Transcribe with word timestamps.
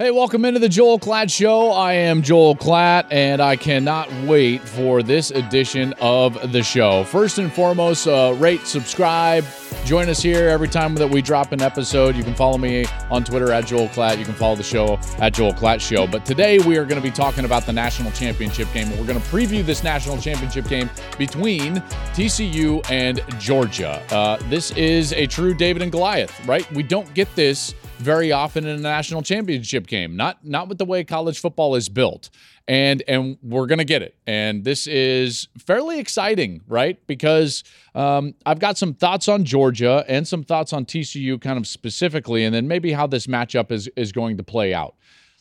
Hey, 0.00 0.10
welcome 0.10 0.46
into 0.46 0.58
the 0.58 0.68
Joel 0.70 0.98
Klatt 0.98 1.30
Show. 1.30 1.72
I 1.72 1.92
am 1.92 2.22
Joel 2.22 2.56
Klatt, 2.56 3.04
and 3.10 3.42
I 3.42 3.54
cannot 3.54 4.10
wait 4.22 4.62
for 4.62 5.02
this 5.02 5.30
edition 5.30 5.92
of 6.00 6.52
the 6.52 6.62
show. 6.62 7.04
First 7.04 7.36
and 7.36 7.52
foremost, 7.52 8.06
uh, 8.06 8.34
rate, 8.38 8.62
subscribe, 8.62 9.44
join 9.84 10.08
us 10.08 10.22
here 10.22 10.48
every 10.48 10.68
time 10.68 10.94
that 10.94 11.06
we 11.06 11.20
drop 11.20 11.52
an 11.52 11.60
episode. 11.60 12.16
You 12.16 12.24
can 12.24 12.34
follow 12.34 12.56
me 12.56 12.86
on 13.10 13.24
Twitter 13.24 13.52
at 13.52 13.66
Joel 13.66 13.88
Klatt. 13.88 14.16
You 14.16 14.24
can 14.24 14.32
follow 14.32 14.56
the 14.56 14.62
show 14.62 14.98
at 15.18 15.34
Joel 15.34 15.52
Klatt 15.52 15.82
Show. 15.82 16.06
But 16.06 16.24
today 16.24 16.58
we 16.60 16.78
are 16.78 16.86
going 16.86 16.98
to 16.98 17.06
be 17.06 17.14
talking 17.14 17.44
about 17.44 17.66
the 17.66 17.72
national 17.74 18.10
championship 18.12 18.72
game. 18.72 18.88
We're 18.92 19.04
going 19.04 19.20
to 19.20 19.26
preview 19.28 19.62
this 19.62 19.84
national 19.84 20.16
championship 20.16 20.66
game 20.66 20.88
between 21.18 21.74
TCU 22.14 22.90
and 22.90 23.20
Georgia. 23.38 24.02
Uh, 24.10 24.38
this 24.48 24.70
is 24.78 25.12
a 25.12 25.26
true 25.26 25.52
David 25.52 25.82
and 25.82 25.92
Goliath, 25.92 26.46
right? 26.46 26.70
We 26.72 26.84
don't 26.84 27.12
get 27.12 27.28
this 27.36 27.74
very 28.00 28.32
often 28.32 28.66
in 28.66 28.78
a 28.78 28.80
national 28.80 29.22
championship 29.22 29.86
game. 29.86 30.16
Not 30.16 30.44
not 30.44 30.68
with 30.68 30.78
the 30.78 30.84
way 30.84 31.04
college 31.04 31.38
football 31.38 31.74
is 31.76 31.88
built. 31.88 32.30
And 32.66 33.02
and 33.06 33.36
we're 33.42 33.66
gonna 33.66 33.84
get 33.84 34.02
it. 34.02 34.16
And 34.26 34.64
this 34.64 34.86
is 34.86 35.48
fairly 35.58 35.98
exciting, 35.98 36.62
right? 36.66 36.98
Because 37.06 37.62
um, 37.94 38.34
I've 38.46 38.58
got 38.58 38.78
some 38.78 38.94
thoughts 38.94 39.28
on 39.28 39.44
Georgia 39.44 40.04
and 40.08 40.26
some 40.26 40.42
thoughts 40.42 40.72
on 40.72 40.86
TCU, 40.86 41.40
kind 41.40 41.58
of 41.58 41.66
specifically, 41.66 42.44
and 42.44 42.54
then 42.54 42.66
maybe 42.66 42.92
how 42.92 43.06
this 43.06 43.26
matchup 43.26 43.70
is 43.70 43.88
is 43.96 44.12
going 44.12 44.36
to 44.38 44.42
play 44.42 44.72
out. 44.72 44.94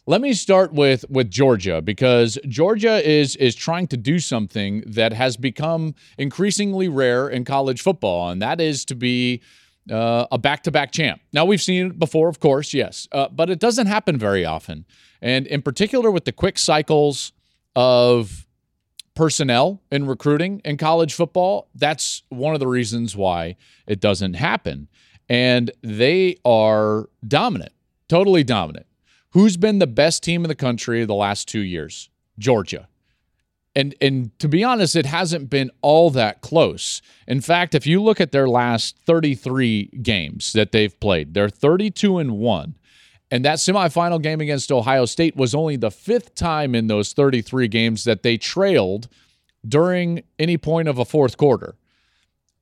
Let 0.05 0.21
me 0.21 0.33
start 0.33 0.73
with 0.73 1.05
with 1.09 1.29
Georgia 1.29 1.81
because 1.81 2.39
Georgia 2.47 3.07
is 3.07 3.35
is 3.35 3.55
trying 3.55 3.87
to 3.87 3.97
do 3.97 4.19
something 4.19 4.83
that 4.87 5.13
has 5.13 5.37
become 5.37 5.93
increasingly 6.17 6.89
rare 6.89 7.29
in 7.29 7.45
college 7.45 7.81
football, 7.81 8.29
and 8.29 8.41
that 8.41 8.59
is 8.59 8.83
to 8.85 8.95
be 8.95 9.41
uh, 9.89 10.27
a 10.31 10.37
back 10.37 10.63
to 10.63 10.71
back 10.71 10.91
champ. 10.91 11.21
Now, 11.33 11.45
we've 11.45 11.61
seen 11.61 11.87
it 11.87 11.99
before, 11.99 12.29
of 12.29 12.39
course, 12.39 12.73
yes, 12.73 13.07
uh, 13.11 13.29
but 13.29 13.49
it 13.49 13.59
doesn't 13.59 13.87
happen 13.87 14.17
very 14.17 14.45
often. 14.45 14.85
And 15.21 15.47
in 15.47 15.61
particular, 15.61 16.11
with 16.11 16.25
the 16.25 16.31
quick 16.31 16.57
cycles 16.57 17.31
of 17.75 18.47
personnel 19.15 19.81
in 19.91 20.05
recruiting 20.07 20.61
in 20.63 20.77
college 20.77 21.13
football, 21.13 21.69
that's 21.75 22.23
one 22.29 22.53
of 22.53 22.59
the 22.59 22.67
reasons 22.67 23.15
why 23.15 23.55
it 23.85 23.99
doesn't 23.99 24.35
happen. 24.35 24.87
And 25.27 25.71
they 25.83 26.37
are 26.45 27.09
dominant, 27.27 27.73
totally 28.07 28.43
dominant. 28.43 28.85
Who's 29.31 29.57
been 29.57 29.79
the 29.79 29.87
best 29.87 30.23
team 30.23 30.43
in 30.43 30.47
the 30.47 30.55
country 30.55 31.05
the 31.05 31.13
last 31.13 31.47
two 31.47 31.59
years? 31.59 32.09
Georgia. 32.39 32.87
And 33.79 33.95
and 34.01 34.37
to 34.39 34.49
be 34.49 34.61
honest, 34.61 34.97
it 34.97 35.05
hasn't 35.05 35.49
been 35.49 35.71
all 35.81 36.09
that 36.09 36.41
close. 36.41 37.01
In 37.27 37.39
fact, 37.39 37.73
if 37.73 37.87
you 37.87 38.03
look 38.03 38.19
at 38.19 38.33
their 38.33 38.49
last 38.49 38.97
33 39.05 39.85
games 40.03 40.51
that 40.51 40.73
they've 40.73 40.99
played, 40.99 41.33
they're 41.33 41.47
32 41.47 42.17
and 42.17 42.37
1. 42.39 42.75
And 43.31 43.45
that 43.45 43.59
semifinal 43.59 44.21
game 44.21 44.41
against 44.41 44.69
Ohio 44.69 45.05
State 45.05 45.37
was 45.37 45.55
only 45.55 45.77
the 45.77 45.91
fifth 45.91 46.35
time 46.35 46.75
in 46.75 46.87
those 46.87 47.13
33 47.13 47.69
games 47.69 48.03
that 48.03 48.21
they 48.21 48.35
trailed 48.35 49.07
during 49.65 50.23
any 50.37 50.57
point 50.57 50.89
of 50.89 50.97
a 50.97 51.05
fourth 51.05 51.37
quarter. 51.37 51.75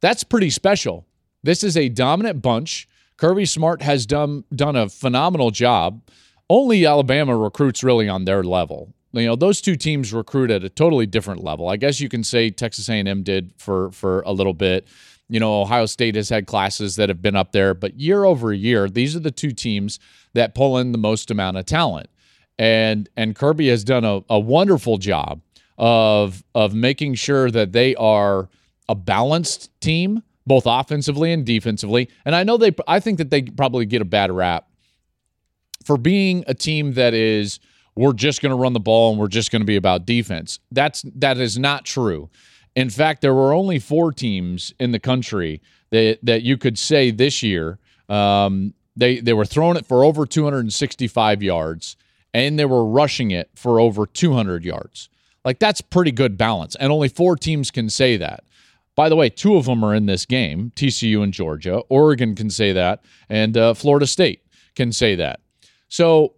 That's 0.01 0.23
pretty 0.23 0.51
special. 0.51 1.07
This 1.41 1.63
is 1.63 1.75
a 1.75 1.89
dominant 1.89 2.43
bunch. 2.43 2.87
Kirby 3.15 3.45
Smart 3.45 3.81
has 3.81 4.05
done 4.05 4.43
done 4.55 4.75
a 4.75 4.87
phenomenal 4.87 5.49
job. 5.49 6.03
Only 6.47 6.85
Alabama 6.85 7.35
recruits 7.35 7.83
really 7.83 8.07
on 8.07 8.25
their 8.25 8.43
level 8.43 8.93
you 9.19 9.27
know 9.27 9.35
those 9.35 9.61
two 9.61 9.75
teams 9.75 10.13
recruit 10.13 10.51
at 10.51 10.63
a 10.63 10.69
totally 10.69 11.05
different 11.05 11.43
level. 11.43 11.69
I 11.69 11.77
guess 11.77 11.99
you 11.99 12.09
can 12.09 12.23
say 12.23 12.49
Texas 12.49 12.89
A&M 12.89 13.23
did 13.23 13.53
for 13.57 13.91
for 13.91 14.21
a 14.21 14.31
little 14.31 14.53
bit. 14.53 14.87
You 15.29 15.39
know, 15.39 15.61
Ohio 15.61 15.85
State 15.85 16.15
has 16.15 16.29
had 16.29 16.47
classes 16.47 16.95
that 16.95 17.09
have 17.09 17.21
been 17.21 17.35
up 17.35 17.51
there, 17.51 17.73
but 17.73 17.99
year 17.99 18.23
over 18.23 18.53
year, 18.53 18.89
these 18.89 19.15
are 19.15 19.19
the 19.19 19.31
two 19.31 19.51
teams 19.51 19.99
that 20.33 20.55
pull 20.55 20.77
in 20.77 20.93
the 20.93 20.97
most 20.97 21.29
amount 21.31 21.57
of 21.57 21.65
talent. 21.65 22.09
And 22.57 23.09
and 23.15 23.35
Kirby 23.35 23.67
has 23.69 23.83
done 23.83 24.03
a, 24.03 24.21
a 24.29 24.39
wonderful 24.39 24.97
job 24.97 25.41
of 25.77 26.43
of 26.55 26.73
making 26.73 27.15
sure 27.15 27.51
that 27.51 27.71
they 27.71 27.95
are 27.95 28.49
a 28.89 28.95
balanced 28.95 29.69
team, 29.81 30.23
both 30.45 30.63
offensively 30.65 31.31
and 31.31 31.45
defensively. 31.45 32.09
And 32.25 32.35
I 32.35 32.43
know 32.43 32.57
they 32.57 32.71
I 32.87 32.99
think 32.99 33.17
that 33.19 33.29
they 33.29 33.43
probably 33.43 33.85
get 33.85 34.01
a 34.01 34.05
bad 34.05 34.31
rap 34.31 34.67
for 35.85 35.97
being 35.97 36.43
a 36.47 36.53
team 36.53 36.93
that 36.93 37.13
is– 37.13 37.59
we're 37.97 38.13
just 38.13 38.41
going 38.41 38.51
to 38.51 38.55
run 38.55 38.73
the 38.73 38.79
ball 38.79 39.11
and 39.11 39.19
we're 39.19 39.27
just 39.27 39.51
going 39.51 39.61
to 39.61 39.65
be 39.65 39.75
about 39.75 40.05
defense. 40.05 40.59
That's 40.71 41.03
that 41.15 41.37
is 41.37 41.57
not 41.57 41.85
true. 41.85 42.29
In 42.75 42.89
fact, 42.89 43.21
there 43.21 43.33
were 43.33 43.53
only 43.53 43.79
four 43.79 44.11
teams 44.11 44.73
in 44.79 44.91
the 44.91 44.99
country 44.99 45.61
that 45.89 46.19
that 46.23 46.43
you 46.43 46.57
could 46.57 46.77
say 46.77 47.11
this 47.11 47.41
year 47.41 47.79
um, 48.09 48.73
they 48.95 49.19
they 49.19 49.33
were 49.33 49.45
throwing 49.45 49.77
it 49.77 49.85
for 49.85 50.03
over 50.03 50.25
265 50.25 51.43
yards 51.43 51.97
and 52.33 52.59
they 52.59 52.65
were 52.65 52.85
rushing 52.85 53.31
it 53.31 53.49
for 53.55 53.79
over 53.79 54.05
200 54.05 54.63
yards. 54.63 55.09
Like 55.43 55.59
that's 55.59 55.81
pretty 55.81 56.11
good 56.11 56.37
balance, 56.37 56.75
and 56.75 56.91
only 56.91 57.07
four 57.07 57.35
teams 57.35 57.71
can 57.71 57.89
say 57.89 58.17
that. 58.17 58.43
By 58.95 59.09
the 59.09 59.15
way, 59.15 59.29
two 59.29 59.55
of 59.55 59.65
them 59.65 59.83
are 59.83 59.95
in 59.95 60.05
this 60.05 60.25
game: 60.25 60.71
TCU 60.75 61.23
and 61.23 61.33
Georgia. 61.33 61.77
Oregon 61.89 62.35
can 62.35 62.49
say 62.49 62.73
that, 62.73 63.03
and 63.29 63.55
uh, 63.55 63.73
Florida 63.73 64.07
State 64.07 64.43
can 64.75 64.91
say 64.91 65.15
that. 65.15 65.39
So 65.87 66.33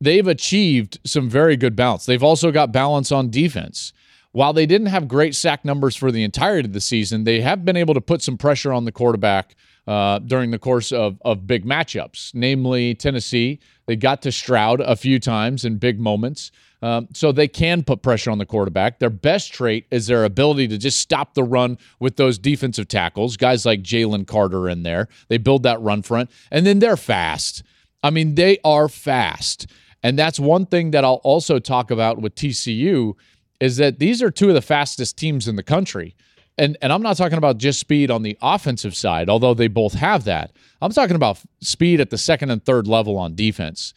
they've 0.00 0.26
achieved 0.26 0.98
some 1.04 1.28
very 1.28 1.56
good 1.56 1.76
balance. 1.76 2.06
They've 2.06 2.22
also 2.22 2.50
got 2.50 2.72
balance 2.72 3.12
on 3.12 3.30
defense. 3.30 3.92
While 4.32 4.52
they 4.52 4.66
didn't 4.66 4.88
have 4.88 5.08
great 5.08 5.34
sack 5.34 5.64
numbers 5.64 5.96
for 5.96 6.12
the 6.12 6.22
entirety 6.22 6.68
of 6.68 6.72
the 6.72 6.80
season, 6.80 7.24
they 7.24 7.40
have 7.40 7.64
been 7.64 7.76
able 7.76 7.94
to 7.94 8.00
put 8.00 8.22
some 8.22 8.36
pressure 8.36 8.72
on 8.72 8.84
the 8.84 8.92
quarterback 8.92 9.56
uh, 9.86 10.18
during 10.18 10.50
the 10.50 10.58
course 10.58 10.92
of, 10.92 11.20
of 11.24 11.46
big 11.46 11.64
matchups, 11.64 12.34
namely 12.34 12.94
Tennessee. 12.94 13.58
They 13.86 13.96
got 13.96 14.20
to 14.22 14.32
Stroud 14.32 14.80
a 14.80 14.96
few 14.96 15.18
times 15.18 15.64
in 15.64 15.78
big 15.78 15.98
moments. 15.98 16.52
Um, 16.80 17.08
so 17.12 17.32
they 17.32 17.48
can 17.48 17.82
put 17.82 18.02
pressure 18.02 18.30
on 18.30 18.38
the 18.38 18.46
quarterback. 18.46 19.00
Their 19.00 19.10
best 19.10 19.52
trait 19.52 19.86
is 19.90 20.06
their 20.06 20.24
ability 20.24 20.68
to 20.68 20.78
just 20.78 21.00
stop 21.00 21.34
the 21.34 21.42
run 21.42 21.76
with 21.98 22.16
those 22.16 22.38
defensive 22.38 22.86
tackles, 22.86 23.36
guys 23.36 23.66
like 23.66 23.82
Jalen 23.82 24.28
Carter 24.28 24.68
in 24.68 24.84
there. 24.84 25.08
They 25.26 25.38
build 25.38 25.64
that 25.64 25.80
run 25.80 26.02
front, 26.02 26.30
and 26.52 26.64
then 26.64 26.78
they're 26.78 26.96
fast. 26.96 27.64
I 28.02 28.10
mean, 28.10 28.36
they 28.36 28.58
are 28.64 28.88
fast. 28.88 29.66
And 30.02 30.18
that's 30.18 30.38
one 30.38 30.66
thing 30.66 30.92
that 30.92 31.04
I'll 31.04 31.20
also 31.24 31.58
talk 31.58 31.90
about 31.90 32.20
with 32.20 32.34
TCU 32.34 33.14
is 33.60 33.76
that 33.78 33.98
these 33.98 34.22
are 34.22 34.30
two 34.30 34.48
of 34.48 34.54
the 34.54 34.62
fastest 34.62 35.18
teams 35.18 35.48
in 35.48 35.56
the 35.56 35.62
country. 35.62 36.14
And 36.56 36.76
and 36.82 36.92
I'm 36.92 37.02
not 37.02 37.16
talking 37.16 37.38
about 37.38 37.58
just 37.58 37.78
speed 37.78 38.10
on 38.10 38.22
the 38.22 38.36
offensive 38.42 38.94
side, 38.96 39.28
although 39.28 39.54
they 39.54 39.68
both 39.68 39.94
have 39.94 40.24
that. 40.24 40.52
I'm 40.82 40.92
talking 40.92 41.16
about 41.16 41.40
speed 41.60 42.00
at 42.00 42.10
the 42.10 42.18
second 42.18 42.50
and 42.50 42.64
third 42.64 42.86
level 42.86 43.16
on 43.16 43.34
defense. 43.34 43.94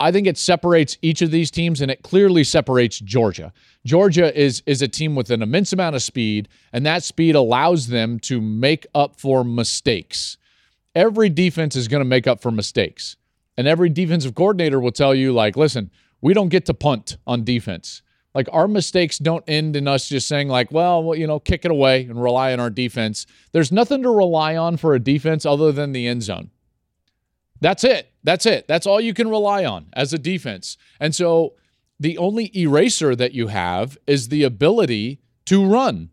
I 0.00 0.10
think 0.10 0.26
it 0.26 0.36
separates 0.36 0.98
each 1.02 1.22
of 1.22 1.30
these 1.30 1.50
teams 1.50 1.80
and 1.80 1.90
it 1.90 2.02
clearly 2.02 2.42
separates 2.42 2.98
Georgia. 2.98 3.52
Georgia 3.84 4.36
is 4.38 4.62
is 4.66 4.82
a 4.82 4.88
team 4.88 5.14
with 5.14 5.30
an 5.30 5.42
immense 5.42 5.72
amount 5.72 5.94
of 5.94 6.02
speed 6.02 6.48
and 6.72 6.84
that 6.86 7.02
speed 7.02 7.34
allows 7.34 7.88
them 7.88 8.18
to 8.20 8.40
make 8.40 8.86
up 8.94 9.20
for 9.20 9.44
mistakes. 9.44 10.36
Every 10.94 11.28
defense 11.28 11.76
is 11.76 11.88
going 11.88 12.02
to 12.02 12.08
make 12.08 12.26
up 12.26 12.40
for 12.40 12.50
mistakes. 12.50 13.16
And 13.56 13.68
every 13.68 13.88
defensive 13.88 14.34
coordinator 14.34 14.80
will 14.80 14.92
tell 14.92 15.14
you, 15.14 15.32
like, 15.32 15.56
listen, 15.56 15.90
we 16.20 16.34
don't 16.34 16.48
get 16.48 16.66
to 16.66 16.74
punt 16.74 17.16
on 17.26 17.44
defense. 17.44 18.02
Like 18.34 18.48
our 18.52 18.66
mistakes 18.66 19.18
don't 19.18 19.44
end 19.46 19.76
in 19.76 19.86
us 19.86 20.08
just 20.08 20.26
saying, 20.26 20.48
like, 20.48 20.72
well, 20.72 21.14
you 21.14 21.26
know, 21.26 21.38
kick 21.38 21.64
it 21.64 21.70
away 21.70 22.04
and 22.04 22.20
rely 22.20 22.52
on 22.52 22.58
our 22.58 22.70
defense. 22.70 23.26
There's 23.52 23.70
nothing 23.70 24.02
to 24.02 24.10
rely 24.10 24.56
on 24.56 24.76
for 24.76 24.94
a 24.94 24.98
defense 24.98 25.46
other 25.46 25.70
than 25.70 25.92
the 25.92 26.08
end 26.08 26.24
zone. 26.24 26.50
That's 27.60 27.84
it. 27.84 28.10
That's 28.24 28.44
it. 28.44 28.66
That's 28.66 28.86
all 28.86 29.00
you 29.00 29.14
can 29.14 29.28
rely 29.28 29.64
on 29.64 29.86
as 29.92 30.12
a 30.12 30.18
defense. 30.18 30.76
And 30.98 31.14
so 31.14 31.54
the 32.00 32.18
only 32.18 32.50
eraser 32.58 33.14
that 33.14 33.32
you 33.32 33.46
have 33.46 33.96
is 34.06 34.28
the 34.28 34.42
ability 34.42 35.20
to 35.46 35.64
run. 35.64 36.10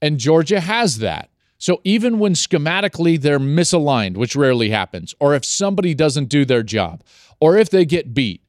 And 0.00 0.18
Georgia 0.18 0.58
has 0.58 0.98
that. 0.98 1.30
So 1.62 1.80
even 1.84 2.18
when 2.18 2.32
schematically 2.34 3.20
they're 3.20 3.38
misaligned, 3.38 4.16
which 4.16 4.34
rarely 4.34 4.70
happens, 4.70 5.14
or 5.20 5.32
if 5.32 5.44
somebody 5.44 5.94
doesn't 5.94 6.24
do 6.24 6.44
their 6.44 6.64
job, 6.64 7.04
or 7.40 7.56
if 7.56 7.70
they 7.70 7.84
get 7.84 8.12
beat, 8.12 8.42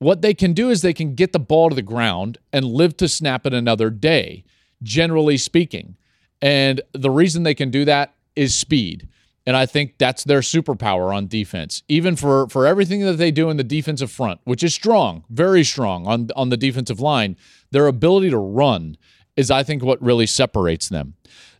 what 0.00 0.20
they 0.20 0.34
can 0.34 0.52
do 0.52 0.68
is 0.68 0.82
they 0.82 0.92
can 0.92 1.14
get 1.14 1.32
the 1.32 1.38
ball 1.38 1.70
to 1.70 1.74
the 1.74 1.80
ground 1.80 2.36
and 2.52 2.66
live 2.66 2.94
to 2.98 3.08
snap 3.08 3.46
it 3.46 3.54
another 3.54 3.88
day, 3.88 4.44
generally 4.82 5.38
speaking. 5.38 5.96
And 6.42 6.82
the 6.92 7.10
reason 7.10 7.42
they 7.42 7.54
can 7.54 7.70
do 7.70 7.86
that 7.86 8.12
is 8.36 8.54
speed. 8.54 9.08
And 9.46 9.56
I 9.56 9.64
think 9.64 9.96
that's 9.96 10.22
their 10.22 10.40
superpower 10.40 11.16
on 11.16 11.28
defense, 11.28 11.82
even 11.88 12.16
for, 12.16 12.50
for 12.50 12.66
everything 12.66 13.00
that 13.00 13.16
they 13.16 13.30
do 13.30 13.48
in 13.48 13.56
the 13.56 13.64
defensive 13.64 14.10
front, 14.10 14.42
which 14.44 14.62
is 14.62 14.74
strong, 14.74 15.24
very 15.30 15.64
strong 15.64 16.06
on, 16.06 16.28
on 16.36 16.50
the 16.50 16.58
defensive 16.58 17.00
line. 17.00 17.38
Their 17.70 17.86
ability 17.86 18.28
to 18.28 18.36
run 18.36 18.98
is, 19.36 19.50
I 19.50 19.62
think, 19.62 19.82
what 19.82 20.02
really 20.02 20.26
separates 20.26 20.90
them. 20.90 21.14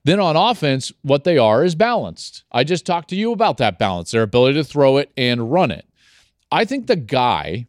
Then 0.04 0.18
on 0.18 0.36
offense, 0.36 0.92
what 1.02 1.24
they 1.24 1.38
are 1.38 1.64
is 1.64 1.74
balanced. 1.74 2.44
I 2.50 2.64
just 2.64 2.84
talked 2.84 3.08
to 3.10 3.16
you 3.16 3.32
about 3.32 3.58
that 3.58 3.78
balance, 3.78 4.10
their 4.10 4.22
ability 4.22 4.54
to 4.58 4.64
throw 4.64 4.96
it 4.96 5.12
and 5.16 5.52
run 5.52 5.70
it. 5.70 5.86
I 6.50 6.64
think 6.64 6.86
the 6.86 6.96
guy, 6.96 7.66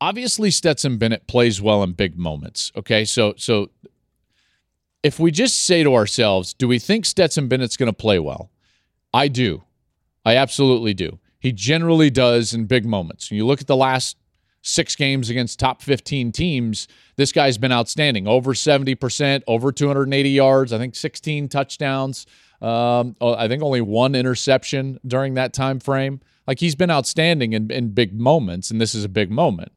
obviously 0.00 0.50
Stetson 0.50 0.98
Bennett 0.98 1.26
plays 1.26 1.60
well 1.60 1.82
in 1.82 1.92
big 1.92 2.16
moments. 2.16 2.70
Okay, 2.76 3.04
so 3.04 3.34
so 3.36 3.70
if 5.02 5.18
we 5.18 5.32
just 5.32 5.64
say 5.64 5.82
to 5.82 5.94
ourselves, 5.94 6.54
do 6.54 6.68
we 6.68 6.78
think 6.78 7.04
Stetson 7.04 7.48
Bennett's 7.48 7.76
going 7.76 7.88
to 7.88 7.92
play 7.92 8.18
well? 8.18 8.50
I 9.12 9.28
do. 9.28 9.64
I 10.24 10.36
absolutely 10.36 10.94
do. 10.94 11.18
He 11.40 11.50
generally 11.50 12.08
does 12.08 12.54
in 12.54 12.66
big 12.66 12.86
moments. 12.86 13.32
You 13.32 13.44
look 13.44 13.60
at 13.60 13.66
the 13.66 13.76
last 13.76 14.16
six 14.62 14.96
games 14.96 15.28
against 15.28 15.58
top 15.58 15.82
15 15.82 16.32
teams, 16.32 16.88
this 17.16 17.32
guy's 17.32 17.58
been 17.58 17.72
outstanding. 17.72 18.26
Over 18.26 18.54
70%, 18.54 19.42
over 19.46 19.72
280 19.72 20.30
yards, 20.30 20.72
I 20.72 20.78
think 20.78 20.94
16 20.94 21.48
touchdowns. 21.48 22.26
Um, 22.60 23.16
oh, 23.20 23.34
I 23.34 23.48
think 23.48 23.62
only 23.62 23.80
one 23.80 24.14
interception 24.14 24.98
during 25.06 25.34
that 25.34 25.52
time 25.52 25.80
frame. 25.80 26.20
Like 26.46 26.60
he's 26.60 26.76
been 26.76 26.90
outstanding 26.90 27.52
in, 27.52 27.70
in 27.70 27.90
big 27.90 28.18
moments, 28.18 28.70
and 28.70 28.80
this 28.80 28.94
is 28.94 29.04
a 29.04 29.08
big 29.08 29.30
moment. 29.30 29.72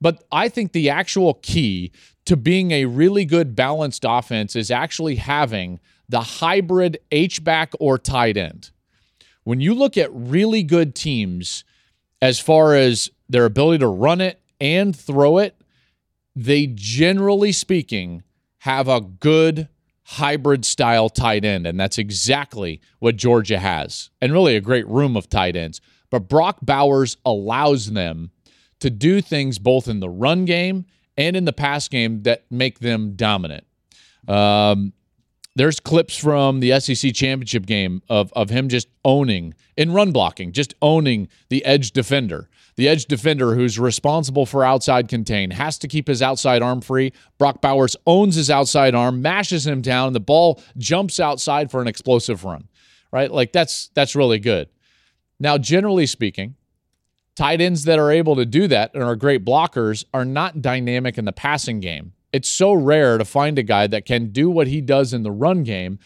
But 0.00 0.22
I 0.30 0.48
think 0.48 0.72
the 0.72 0.90
actual 0.90 1.34
key 1.34 1.90
to 2.26 2.36
being 2.36 2.70
a 2.70 2.84
really 2.84 3.24
good 3.24 3.56
balanced 3.56 4.04
offense 4.06 4.54
is 4.54 4.70
actually 4.70 5.16
having 5.16 5.80
the 6.08 6.20
hybrid 6.20 6.98
H 7.10 7.42
back 7.42 7.72
or 7.80 7.98
tight 7.98 8.36
end. 8.36 8.70
When 9.44 9.60
you 9.60 9.74
look 9.74 9.96
at 9.96 10.10
really 10.12 10.62
good 10.62 10.94
teams 10.94 11.64
as 12.20 12.38
far 12.38 12.74
as 12.74 13.10
their 13.28 13.44
ability 13.44 13.78
to 13.78 13.88
run 13.88 14.20
it 14.20 14.40
and 14.60 14.94
throw 14.94 15.38
it, 15.38 15.60
they 16.34 16.66
generally 16.66 17.52
speaking 17.52 18.22
have 18.58 18.88
a 18.88 19.00
good 19.00 19.68
hybrid 20.04 20.64
style 20.64 21.08
tight 21.08 21.44
end. 21.44 21.66
And 21.66 21.78
that's 21.78 21.98
exactly 21.98 22.80
what 23.00 23.16
Georgia 23.16 23.58
has, 23.58 24.10
and 24.20 24.32
really 24.32 24.56
a 24.56 24.60
great 24.60 24.86
room 24.86 25.16
of 25.16 25.28
tight 25.28 25.56
ends. 25.56 25.80
But 26.10 26.28
Brock 26.28 26.58
Bowers 26.62 27.16
allows 27.24 27.92
them 27.92 28.30
to 28.80 28.90
do 28.90 29.20
things 29.20 29.58
both 29.58 29.88
in 29.88 30.00
the 30.00 30.08
run 30.08 30.44
game 30.44 30.86
and 31.16 31.36
in 31.36 31.44
the 31.44 31.52
pass 31.52 31.88
game 31.88 32.22
that 32.22 32.44
make 32.50 32.78
them 32.78 33.14
dominant. 33.16 33.64
Um, 34.28 34.92
there's 35.56 35.80
clips 35.80 36.16
from 36.16 36.60
the 36.60 36.78
SEC 36.78 37.14
championship 37.14 37.64
game 37.64 38.02
of, 38.08 38.32
of 38.34 38.50
him 38.50 38.68
just 38.68 38.88
owning 39.04 39.54
in 39.76 39.92
run 39.92 40.12
blocking, 40.12 40.52
just 40.52 40.74
owning 40.82 41.28
the 41.48 41.64
edge 41.64 41.92
defender. 41.92 42.48
The 42.76 42.88
edge 42.88 43.06
defender 43.06 43.54
who's 43.54 43.78
responsible 43.78 44.44
for 44.44 44.62
outside 44.62 45.08
contain 45.08 45.50
has 45.52 45.78
to 45.78 45.88
keep 45.88 46.08
his 46.08 46.20
outside 46.20 46.60
arm 46.60 46.82
free. 46.82 47.12
Brock 47.38 47.62
Bowers 47.62 47.96
owns 48.06 48.34
his 48.34 48.50
outside 48.50 48.94
arm, 48.94 49.22
mashes 49.22 49.66
him 49.66 49.80
down, 49.80 50.08
and 50.08 50.16
the 50.16 50.20
ball 50.20 50.62
jumps 50.76 51.18
outside 51.18 51.70
for 51.70 51.80
an 51.80 51.88
explosive 51.88 52.44
run. 52.44 52.68
Right? 53.10 53.30
Like 53.30 53.52
that's 53.52 53.88
that's 53.94 54.14
really 54.14 54.38
good. 54.38 54.68
Now, 55.40 55.56
generally 55.56 56.06
speaking, 56.06 56.54
tight 57.34 57.60
ends 57.60 57.84
that 57.84 57.98
are 57.98 58.10
able 58.10 58.36
to 58.36 58.44
do 58.44 58.66
that 58.68 58.92
and 58.94 59.02
are 59.02 59.16
great 59.16 59.44
blockers 59.44 60.04
are 60.12 60.24
not 60.24 60.60
dynamic 60.60 61.16
in 61.16 61.24
the 61.24 61.32
passing 61.32 61.80
game. 61.80 62.12
It's 62.32 62.48
so 62.48 62.74
rare 62.74 63.16
to 63.16 63.24
find 63.24 63.58
a 63.58 63.62
guy 63.62 63.86
that 63.86 64.04
can 64.04 64.30
do 64.30 64.50
what 64.50 64.66
he 64.66 64.82
does 64.82 65.14
in 65.14 65.22
the 65.22 65.30
run 65.30 65.62
game 65.62 65.98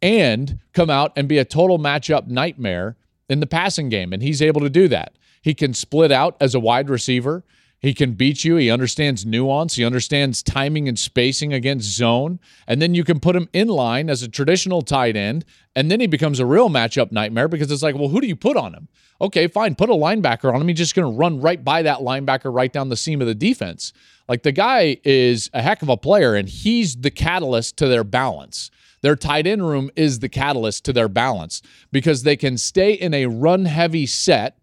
and 0.00 0.60
come 0.72 0.90
out 0.90 1.12
and 1.16 1.28
be 1.28 1.38
a 1.38 1.44
total 1.44 1.78
matchup 1.78 2.28
nightmare 2.28 2.96
in 3.28 3.40
the 3.40 3.46
passing 3.46 3.88
game. 3.88 4.12
And 4.12 4.22
he's 4.22 4.42
able 4.42 4.60
to 4.60 4.70
do 4.70 4.86
that. 4.88 5.16
He 5.42 5.54
can 5.54 5.74
split 5.74 6.10
out 6.10 6.36
as 6.40 6.54
a 6.54 6.60
wide 6.60 6.88
receiver. 6.88 7.44
He 7.82 7.94
can 7.94 8.12
beat 8.12 8.44
you. 8.44 8.54
He 8.56 8.70
understands 8.70 9.26
nuance. 9.26 9.74
He 9.74 9.84
understands 9.84 10.40
timing 10.40 10.86
and 10.86 10.96
spacing 10.96 11.52
against 11.52 11.96
zone. 11.96 12.38
And 12.68 12.80
then 12.80 12.94
you 12.94 13.02
can 13.02 13.18
put 13.18 13.34
him 13.34 13.48
in 13.52 13.66
line 13.66 14.08
as 14.08 14.22
a 14.22 14.28
traditional 14.28 14.82
tight 14.82 15.16
end. 15.16 15.44
And 15.74 15.90
then 15.90 15.98
he 15.98 16.06
becomes 16.06 16.38
a 16.38 16.46
real 16.46 16.70
matchup 16.70 17.10
nightmare 17.10 17.48
because 17.48 17.72
it's 17.72 17.82
like, 17.82 17.96
well, 17.96 18.08
who 18.08 18.20
do 18.20 18.28
you 18.28 18.36
put 18.36 18.56
on 18.56 18.72
him? 18.72 18.86
Okay, 19.20 19.48
fine. 19.48 19.74
Put 19.74 19.90
a 19.90 19.94
linebacker 19.94 20.54
on 20.54 20.60
him. 20.60 20.68
He's 20.68 20.78
just 20.78 20.94
going 20.94 21.12
to 21.12 21.18
run 21.18 21.40
right 21.40 21.62
by 21.62 21.82
that 21.82 21.98
linebacker 21.98 22.54
right 22.54 22.72
down 22.72 22.88
the 22.88 22.96
seam 22.96 23.20
of 23.20 23.26
the 23.26 23.34
defense. 23.34 23.92
Like 24.28 24.44
the 24.44 24.52
guy 24.52 24.98
is 25.02 25.50
a 25.52 25.60
heck 25.60 25.82
of 25.82 25.88
a 25.88 25.96
player 25.96 26.36
and 26.36 26.48
he's 26.48 26.96
the 26.96 27.10
catalyst 27.10 27.76
to 27.78 27.88
their 27.88 28.04
balance. 28.04 28.70
Their 29.00 29.16
tight 29.16 29.48
end 29.48 29.66
room 29.68 29.90
is 29.96 30.20
the 30.20 30.28
catalyst 30.28 30.84
to 30.84 30.92
their 30.92 31.08
balance 31.08 31.62
because 31.90 32.22
they 32.22 32.36
can 32.36 32.56
stay 32.56 32.92
in 32.92 33.12
a 33.12 33.26
run 33.26 33.64
heavy 33.64 34.06
set 34.06 34.58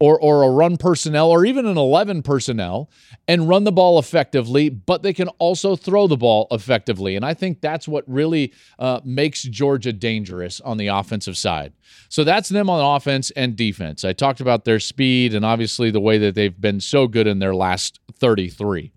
or, 0.00 0.18
or 0.20 0.42
a 0.42 0.50
run 0.50 0.78
personnel 0.78 1.28
or 1.30 1.44
even 1.44 1.66
an 1.66 1.76
11 1.76 2.22
personnel 2.22 2.90
and 3.28 3.48
run 3.48 3.64
the 3.64 3.72
ball 3.72 3.98
effectively, 3.98 4.70
but 4.70 5.02
they 5.02 5.12
can 5.12 5.28
also 5.38 5.76
throw 5.76 6.06
the 6.06 6.16
ball 6.16 6.48
effectively. 6.50 7.16
And 7.16 7.24
I 7.24 7.34
think 7.34 7.60
that's 7.60 7.86
what 7.86 8.04
really 8.08 8.54
uh, 8.78 9.00
makes 9.04 9.42
Georgia 9.42 9.92
dangerous 9.92 10.58
on 10.62 10.78
the 10.78 10.86
offensive 10.86 11.36
side. 11.36 11.74
So 12.08 12.24
that's 12.24 12.48
them 12.48 12.70
on 12.70 12.96
offense 12.96 13.30
and 13.32 13.54
defense. 13.54 14.02
I 14.02 14.14
talked 14.14 14.40
about 14.40 14.64
their 14.64 14.80
speed 14.80 15.34
and 15.34 15.44
obviously 15.44 15.90
the 15.90 16.00
way 16.00 16.16
that 16.16 16.34
they've 16.34 16.58
been 16.58 16.80
so 16.80 17.06
good 17.06 17.26
in 17.26 17.38
their 17.38 17.54
last 17.54 18.00
33. 18.14 18.92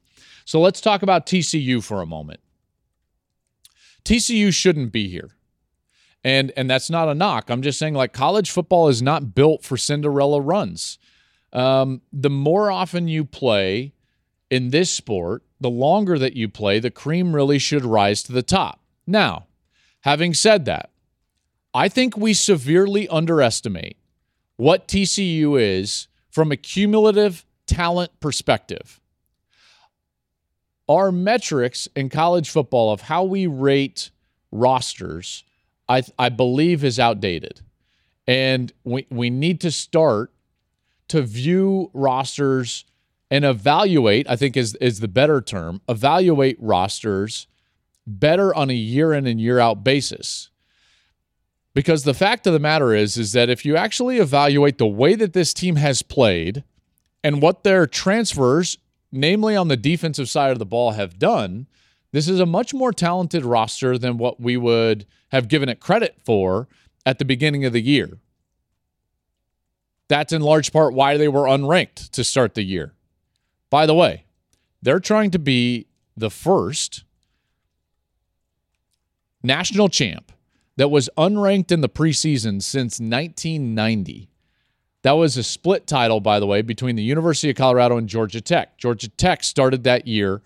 So 0.45 0.61
let's 0.61 0.79
talk 0.79 1.03
about 1.03 1.25
TCU 1.25 1.83
for 1.83 2.01
a 2.01 2.05
moment. 2.05 2.39
TCU 4.05 4.53
shouldn't 4.53 4.93
be 4.93 5.09
here. 5.09 5.31
And 6.23 6.51
and 6.55 6.69
that's 6.69 6.89
not 6.89 7.09
a 7.09 7.15
knock. 7.15 7.49
I'm 7.49 7.61
just 7.61 7.77
saying 7.77 7.95
like 7.95 8.13
college 8.13 8.49
football 8.49 8.87
is 8.87 9.01
not 9.01 9.35
built 9.35 9.63
for 9.63 9.75
Cinderella 9.75 10.39
runs. 10.39 10.97
Um, 11.51 12.01
the 12.11 12.29
more 12.29 12.71
often 12.71 13.07
you 13.07 13.25
play 13.25 13.93
in 14.49 14.69
this 14.69 14.89
sport, 14.89 15.43
the 15.59 15.69
longer 15.69 16.17
that 16.17 16.35
you 16.35 16.47
play, 16.47 16.79
the 16.79 16.91
cream 16.91 17.35
really 17.35 17.59
should 17.59 17.85
rise 17.85 18.23
to 18.23 18.31
the 18.31 18.41
top. 18.41 18.79
Now, 19.05 19.47
having 20.01 20.33
said 20.33 20.65
that, 20.65 20.91
I 21.73 21.89
think 21.89 22.15
we 22.15 22.33
severely 22.33 23.07
underestimate 23.09 23.97
what 24.57 24.87
TCU 24.87 25.59
is 25.59 26.07
from 26.29 26.51
a 26.51 26.57
cumulative 26.57 27.45
talent 27.65 28.19
perspective. 28.19 28.99
Our 30.87 31.11
metrics 31.11 31.87
in 31.95 32.09
college 32.09 32.49
football 32.49 32.91
of 32.91 33.01
how 33.01 33.23
we 33.23 33.47
rate 33.47 34.11
rosters 34.51 35.43
I, 35.87 36.03
I 36.17 36.29
believe 36.29 36.83
is 36.83 36.99
outdated. 36.99 37.61
And 38.27 38.71
we, 38.83 39.05
we 39.09 39.29
need 39.29 39.59
to 39.61 39.71
start 39.71 40.31
to 41.09 41.21
view 41.21 41.91
rosters 41.93 42.85
and 43.29 43.43
evaluate, 43.43 44.29
I 44.29 44.35
think 44.35 44.55
is, 44.55 44.75
is 44.75 44.99
the 44.99 45.07
better 45.07 45.41
term, 45.41 45.81
evaluate 45.89 46.57
rosters 46.59 47.47
better 48.05 48.53
on 48.53 48.69
a 48.69 48.73
year 48.73 49.13
in 49.13 49.25
and 49.25 49.39
year 49.39 49.59
out 49.59 49.83
basis. 49.83 50.49
Because 51.73 52.03
the 52.03 52.13
fact 52.13 52.45
of 52.45 52.53
the 52.53 52.59
matter 52.59 52.93
is, 52.93 53.17
is 53.17 53.31
that 53.31 53.49
if 53.49 53.65
you 53.65 53.75
actually 53.75 54.17
evaluate 54.19 54.77
the 54.77 54.85
way 54.85 55.15
that 55.15 55.33
this 55.33 55.53
team 55.53 55.77
has 55.77 56.03
played 56.03 56.63
and 57.23 57.41
what 57.41 57.63
their 57.63 57.87
transfers, 57.87 58.77
namely 59.11 59.55
on 59.55 59.67
the 59.67 59.77
defensive 59.77 60.29
side 60.29 60.51
of 60.51 60.59
the 60.59 60.65
ball, 60.65 60.91
have 60.91 61.17
done, 61.17 61.67
this 62.13 62.29
is 62.29 62.39
a 62.39 62.45
much 62.45 62.73
more 62.73 62.93
talented 62.93 63.43
roster 63.43 63.97
than 63.97 64.17
what 64.17 64.39
we 64.39 64.55
would 64.55 65.05
have 65.31 65.47
given 65.49 65.67
it 65.67 65.79
credit 65.79 66.15
for 66.23 66.69
at 67.05 67.17
the 67.17 67.25
beginning 67.25 67.65
of 67.65 67.73
the 67.73 67.81
year. 67.81 68.19
That's 70.07 70.31
in 70.31 70.43
large 70.43 70.71
part 70.71 70.93
why 70.93 71.17
they 71.17 71.27
were 71.27 71.45
unranked 71.45 72.11
to 72.11 72.23
start 72.23 72.53
the 72.53 72.61
year. 72.61 72.93
By 73.71 73.87
the 73.87 73.95
way, 73.95 74.25
they're 74.81 74.99
trying 74.99 75.31
to 75.31 75.39
be 75.39 75.87
the 76.15 76.29
first 76.29 77.03
national 79.41 79.89
champ 79.89 80.31
that 80.75 80.89
was 80.89 81.09
unranked 81.17 81.71
in 81.71 81.81
the 81.81 81.89
preseason 81.89 82.61
since 82.61 82.99
1990. 82.99 84.29
That 85.01 85.13
was 85.13 85.35
a 85.35 85.43
split 85.43 85.87
title, 85.87 86.19
by 86.19 86.39
the 86.39 86.45
way, 86.45 86.61
between 86.61 86.95
the 86.95 87.03
University 87.03 87.49
of 87.49 87.55
Colorado 87.55 87.97
and 87.97 88.07
Georgia 88.07 88.39
Tech. 88.39 88.77
Georgia 88.77 89.09
Tech 89.09 89.43
started 89.43 89.83
that 89.83 90.07
year 90.07 90.43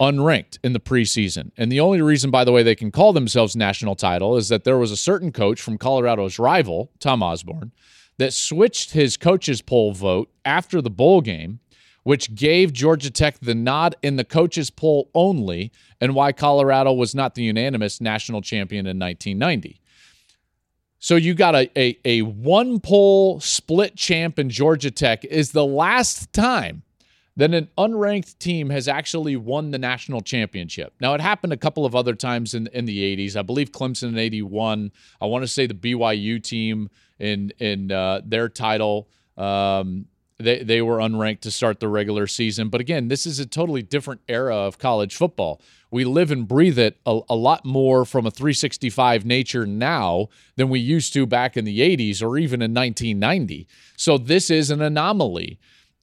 unranked 0.00 0.58
in 0.64 0.72
the 0.72 0.80
preseason. 0.80 1.50
And 1.56 1.70
the 1.70 1.80
only 1.80 2.00
reason, 2.00 2.30
by 2.30 2.44
the 2.44 2.52
way, 2.52 2.62
they 2.62 2.74
can 2.74 2.90
call 2.90 3.12
themselves 3.12 3.54
national 3.54 3.96
title 3.96 4.36
is 4.36 4.48
that 4.48 4.64
there 4.64 4.78
was 4.78 4.90
a 4.90 4.96
certain 4.96 5.30
coach 5.30 5.60
from 5.60 5.78
Colorado's 5.78 6.38
rival, 6.38 6.90
Tom 6.98 7.22
Osborne, 7.22 7.72
that 8.18 8.32
switched 8.32 8.92
his 8.92 9.16
coaches 9.16 9.62
poll 9.62 9.92
vote 9.92 10.30
after 10.44 10.80
the 10.80 10.90
bowl 10.90 11.20
game 11.20 11.60
which 12.02 12.34
gave 12.34 12.72
Georgia 12.72 13.10
Tech 13.10 13.38
the 13.40 13.54
nod 13.54 13.96
in 14.02 14.16
the 14.16 14.24
coaches' 14.24 14.70
poll 14.70 15.10
only, 15.14 15.70
and 16.00 16.14
why 16.14 16.32
Colorado 16.32 16.92
was 16.92 17.14
not 17.14 17.34
the 17.34 17.42
unanimous 17.42 18.00
national 18.00 18.40
champion 18.42 18.86
in 18.86 18.98
1990. 18.98 19.80
So 20.98 21.16
you 21.16 21.34
got 21.34 21.54
a, 21.54 21.70
a, 21.78 21.98
a 22.04 22.22
one 22.22 22.80
poll 22.80 23.40
split 23.40 23.96
champ 23.96 24.38
in 24.38 24.50
Georgia 24.50 24.90
Tech 24.90 25.24
is 25.24 25.52
the 25.52 25.64
last 25.64 26.32
time 26.32 26.82
that 27.40 27.54
an 27.54 27.68
unranked 27.78 28.38
team 28.38 28.68
has 28.68 28.86
actually 28.86 29.34
won 29.34 29.70
the 29.70 29.78
national 29.78 30.20
championship. 30.20 30.92
Now, 31.00 31.14
it 31.14 31.22
happened 31.22 31.54
a 31.54 31.56
couple 31.56 31.86
of 31.86 31.94
other 31.94 32.14
times 32.14 32.52
in, 32.52 32.66
in 32.74 32.84
the 32.84 33.16
80s. 33.16 33.34
I 33.34 33.40
believe 33.40 33.72
Clemson 33.72 34.08
in 34.08 34.18
81. 34.18 34.92
I 35.22 35.24
want 35.24 35.42
to 35.42 35.48
say 35.48 35.66
the 35.66 35.72
BYU 35.72 36.42
team 36.42 36.90
in, 37.18 37.50
in 37.58 37.92
uh, 37.92 38.20
their 38.26 38.50
title. 38.50 39.08
Um, 39.38 40.04
they, 40.36 40.62
they 40.62 40.82
were 40.82 40.98
unranked 40.98 41.40
to 41.40 41.50
start 41.50 41.80
the 41.80 41.88
regular 41.88 42.26
season. 42.26 42.68
But 42.68 42.82
again, 42.82 43.08
this 43.08 43.24
is 43.24 43.38
a 43.38 43.46
totally 43.46 43.80
different 43.80 44.20
era 44.28 44.54
of 44.54 44.78
college 44.78 45.16
football. 45.16 45.62
We 45.90 46.04
live 46.04 46.30
and 46.30 46.46
breathe 46.46 46.78
it 46.78 46.98
a, 47.06 47.20
a 47.30 47.34
lot 47.34 47.64
more 47.64 48.04
from 48.04 48.26
a 48.26 48.30
365 48.30 49.24
nature 49.24 49.64
now 49.64 50.28
than 50.56 50.68
we 50.68 50.78
used 50.78 51.14
to 51.14 51.24
back 51.24 51.56
in 51.56 51.64
the 51.64 51.80
80s 51.80 52.22
or 52.22 52.36
even 52.36 52.60
in 52.60 52.74
1990. 52.74 53.66
So 53.96 54.18
this 54.18 54.50
is 54.50 54.70
an 54.70 54.82
anomaly. 54.82 55.58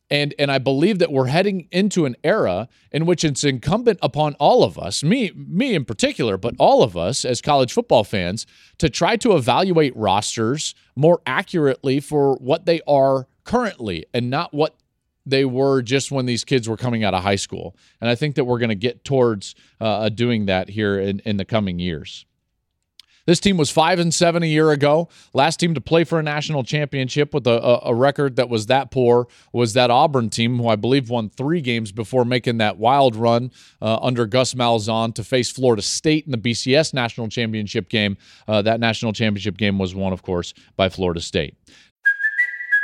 And, 0.09 0.33
and 0.39 0.49
I 0.49 0.57
believe 0.57 0.99
that 0.99 1.11
we're 1.11 1.27
heading 1.27 1.67
into 1.71 2.05
an 2.05 2.15
era 2.23 2.69
in 2.91 3.05
which 3.05 3.25
it's 3.25 3.43
incumbent 3.43 3.99
upon 4.01 4.35
all 4.35 4.63
of 4.63 4.77
us, 4.77 5.03
me, 5.03 5.31
me 5.35 5.75
in 5.75 5.83
particular, 5.83 6.37
but 6.37 6.55
all 6.57 6.81
of 6.81 6.95
us 6.95 7.25
as 7.25 7.41
college 7.41 7.73
football 7.73 8.05
fans, 8.05 8.45
to 8.77 8.89
try 8.89 9.17
to 9.17 9.35
evaluate 9.35 9.95
rosters 9.97 10.75
more 10.95 11.21
accurately 11.25 11.99
for 11.99 12.35
what 12.35 12.65
they 12.65 12.79
are 12.87 13.27
currently 13.43 14.05
and 14.13 14.29
not 14.29 14.53
what 14.53 14.77
they 15.25 15.43
were 15.43 15.81
just 15.81 16.09
when 16.09 16.25
these 16.25 16.45
kids 16.45 16.69
were 16.69 16.77
coming 16.77 17.03
out 17.03 17.13
of 17.13 17.21
high 17.21 17.35
school. 17.35 17.75
And 17.99 18.09
I 18.09 18.15
think 18.15 18.35
that 18.35 18.45
we're 18.45 18.59
going 18.59 18.69
to 18.69 18.75
get 18.75 19.03
towards 19.03 19.55
uh, 19.81 20.07
doing 20.07 20.45
that 20.45 20.69
here 20.69 20.97
in, 20.97 21.19
in 21.19 21.35
the 21.35 21.43
coming 21.43 21.79
years. 21.79 22.25
This 23.27 23.41
team 23.41 23.57
was 23.57 23.69
five 23.69 23.99
and 23.99 24.13
seven 24.13 24.41
a 24.41 24.45
year 24.45 24.71
ago. 24.71 25.09
Last 25.33 25.59
team 25.59 25.73
to 25.73 25.81
play 25.81 26.05
for 26.05 26.17
a 26.17 26.23
national 26.23 26.63
championship 26.63 27.33
with 27.33 27.45
a, 27.45 27.61
a, 27.61 27.91
a, 27.91 27.93
record 27.93 28.37
that 28.37 28.47
was 28.47 28.67
that 28.67 28.89
poor 28.89 29.27
was 29.51 29.73
that 29.73 29.91
Auburn 29.91 30.29
team, 30.29 30.57
who 30.57 30.69
I 30.69 30.77
believe 30.77 31.09
won 31.09 31.29
three 31.29 31.59
games 31.59 31.91
before 31.91 32.23
making 32.23 32.59
that 32.59 32.77
wild 32.77 33.17
run 33.17 33.51
uh, 33.81 33.97
under 34.01 34.25
Gus 34.25 34.53
Malzahn 34.53 35.13
to 35.15 35.25
face 35.25 35.51
Florida 35.51 35.81
State 35.81 36.25
in 36.25 36.31
the 36.31 36.37
BCS 36.37 36.93
national 36.93 37.27
championship 37.27 37.89
game. 37.89 38.15
Uh, 38.47 38.61
that 38.61 38.79
national 38.79 39.11
championship 39.11 39.57
game 39.57 39.77
was 39.77 39.93
won, 39.93 40.13
of 40.13 40.23
course, 40.23 40.53
by 40.77 40.87
Florida 40.87 41.19
State. 41.19 41.57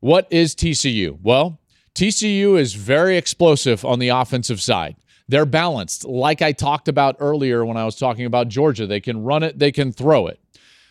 what 0.00 0.26
is 0.30 0.54
TCU? 0.54 1.18
Well, 1.22 1.60
TCU 1.94 2.58
is 2.58 2.74
very 2.74 3.16
explosive 3.16 3.84
on 3.84 3.98
the 3.98 4.08
offensive 4.08 4.60
side. 4.60 4.96
They're 5.28 5.46
balanced, 5.46 6.04
like 6.04 6.42
I 6.42 6.52
talked 6.52 6.88
about 6.88 7.16
earlier 7.20 7.64
when 7.64 7.76
I 7.76 7.84
was 7.84 7.96
talking 7.96 8.24
about 8.24 8.48
Georgia. 8.48 8.86
They 8.86 9.00
can 9.00 9.22
run 9.22 9.42
it, 9.42 9.58
they 9.58 9.70
can 9.70 9.92
throw 9.92 10.26
it. 10.26 10.40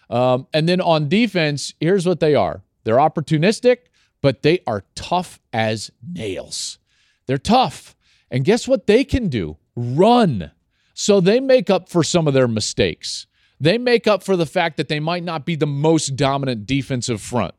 Um, 0.10 0.48
and 0.54 0.68
then 0.68 0.80
on 0.80 1.10
defense, 1.10 1.74
here's 1.80 2.06
what 2.06 2.20
they 2.20 2.36
are 2.36 2.64
they're 2.84 2.96
opportunistic, 2.96 3.78
but 4.22 4.42
they 4.44 4.60
are 4.66 4.86
tough 4.96 5.40
as 5.52 5.92
nails. 6.08 6.80
They're 7.26 7.38
tough. 7.38 7.96
And 8.32 8.46
guess 8.46 8.68
what 8.68 8.88
they 8.88 9.04
can 9.04 9.28
do? 9.28 9.58
Run. 9.76 10.52
So 10.94 11.20
they 11.20 11.40
make 11.40 11.70
up 11.70 11.90
for 11.90 12.04
some 12.04 12.28
of 12.28 12.34
their 12.34 12.48
mistakes. 12.48 13.28
They 13.60 13.78
make 13.78 14.08
up 14.08 14.24
for 14.24 14.36
the 14.36 14.46
fact 14.46 14.78
that 14.78 14.88
they 14.88 15.00
might 15.00 15.24
not 15.24 15.46
be 15.46 15.56
the 15.56 15.68
most 15.68 16.16
dominant 16.16 16.66
defensive 16.66 17.22
front 17.22 17.56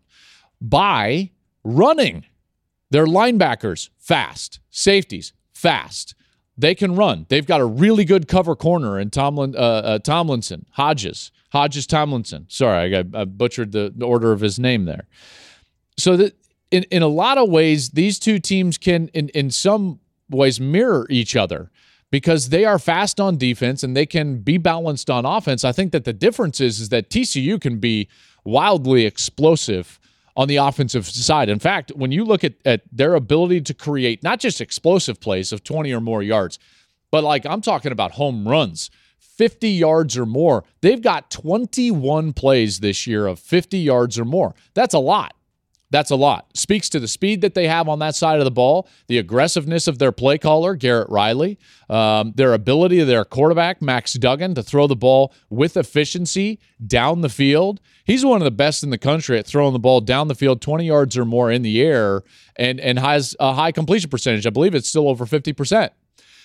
by 0.61 1.31
running. 1.65 2.25
Their 2.91 3.07
linebackers, 3.07 3.91
fast. 3.99 4.61
Safeties, 4.71 5.33
fast. 5.53 6.15
They 6.57 6.75
can 6.75 6.95
run. 6.95 7.27
They've 7.29 7.47
got 7.47 7.61
a 7.61 7.65
really 7.65 8.05
good 8.05 8.29
cover 8.29 8.55
corner 8.55 8.99
in 8.99 9.11
Tomlin, 9.11 9.55
uh, 9.57 9.59
uh, 9.59 9.99
Tomlinson, 10.01 10.67
Hodges, 10.73 11.31
Hodges 11.53 11.87
Tomlinson. 11.87 12.47
Sorry, 12.49 12.97
I, 12.97 13.05
I 13.15 13.25
butchered 13.25 13.73
the, 13.73 13.93
the, 13.95 14.05
order 14.05 14.33
of 14.33 14.41
his 14.41 14.59
name 14.59 14.85
there. 14.85 15.07
So 15.97 16.17
that 16.17 16.37
in, 16.71 16.85
in 16.85 17.03
a 17.03 17.09
lot 17.09 17.39
of 17.39 17.49
ways, 17.49 17.91
these 17.91 18.19
two 18.19 18.39
teams 18.39 18.77
can, 18.77 19.09
in, 19.09 19.29
in 19.31 19.51
some 19.51 20.01
ways, 20.29 20.61
mirror 20.61 21.07
each 21.09 21.35
other 21.35 21.71
because 22.11 22.49
they 22.49 22.65
are 22.65 22.79
fast 22.79 23.21
on 23.21 23.37
defense 23.37 23.83
and 23.83 23.97
they 23.97 24.07
can 24.07 24.39
be 24.39 24.59
balanced 24.59 25.09
on 25.09 25.25
offense. 25.25 25.65
I 25.65 25.73
think 25.73 25.93
that 25.93 26.05
the 26.05 26.13
difference 26.13 26.61
is, 26.61 26.81
is 26.81 26.89
that 26.91 27.11
TCU 27.11 27.61
can 27.61 27.79
be 27.79 28.09
wildly 28.45 29.07
explosive 29.07 30.00
on 30.41 30.49
the 30.49 30.57
offensive 30.57 31.07
side. 31.07 31.51
In 31.51 31.59
fact, 31.59 31.93
when 31.95 32.13
you 32.13 32.25
look 32.25 32.45
at, 32.45 32.55
at 32.65 32.81
their 32.91 33.15
ability 33.15 33.61
to 33.61 33.75
create 33.75 34.23
not 34.23 34.41
just 34.41 34.63
explosive 34.63 35.21
plays 35.21 35.53
of 35.53 35.63
20 35.63 35.93
or 35.93 36.01
more 36.01 36.23
yards, 36.23 36.59
but 37.11 37.23
like 37.23 37.45
I'm 37.45 37.61
talking 37.61 37.93
about 37.93 38.13
home 38.13 38.49
runs, 38.49 38.91
50 39.19 39.69
yards 39.69 40.17
or 40.17 40.25
more. 40.25 40.65
They've 40.81 41.03
got 41.03 41.31
21 41.31 42.33
plays 42.33 42.81
this 42.81 43.07
year 43.07 43.27
of 43.27 43.39
50 43.39 43.81
yards 43.81 44.19
or 44.19 44.25
more. 44.25 44.55
That's 44.73 44.95
a 44.95 44.99
lot. 44.99 45.35
That's 45.91 46.13
a 46.13 46.17
lot. 46.17 46.57
Speaks 46.57 46.89
to 46.91 47.01
the 47.01 47.09
speed 47.09 47.41
that 47.41 47.55
they 47.55 47.67
have 47.67 47.89
on 47.89 47.99
that 47.99 48.15
side 48.15 48.39
of 48.39 48.45
the 48.45 48.51
ball, 48.53 48.89
the 49.09 49.19
aggressiveness 49.19 49.89
of 49.89 49.99
their 49.99 50.13
play 50.13 50.39
caller, 50.39 50.77
Garrett 50.77 51.09
Riley, 51.11 51.59
um, 51.89 52.33
their 52.37 52.55
ability 52.55 53.01
of 53.01 53.09
their 53.09 53.25
quarterback, 53.25 53.83
Max 53.83 54.13
Duggan, 54.15 54.55
to 54.55 54.63
throw 54.63 54.87
the 54.87 54.95
ball 54.95 55.35
with 55.49 55.77
efficiency 55.77 56.61
down 56.87 57.23
the 57.23 57.29
field. 57.29 57.81
He's 58.05 58.25
one 58.25 58.41
of 58.41 58.45
the 58.45 58.53
best 58.53 58.85
in 58.85 58.91
the 58.91 58.99
country 58.99 59.37
at 59.37 59.47
throwing 59.47 59.73
the 59.73 59.81
ball 59.81 60.01
down 60.01 60.29
the 60.29 60.37
field 60.37 60.61
20 60.61 60.87
yards 60.87 61.19
or 61.19 61.25
more 61.25 61.51
in 61.51 61.63
the 61.63 61.83
air 61.83 62.23
and, 62.57 62.79
and 62.79 62.99
has 62.99 63.35
a 63.41 63.55
high 63.55 63.73
completion 63.73 64.11
percentage. 64.11 64.47
I 64.47 64.51
believe 64.51 64.77
it's 64.77 64.89
still 64.89 65.09
over 65.09 65.27
50%. 65.27 65.91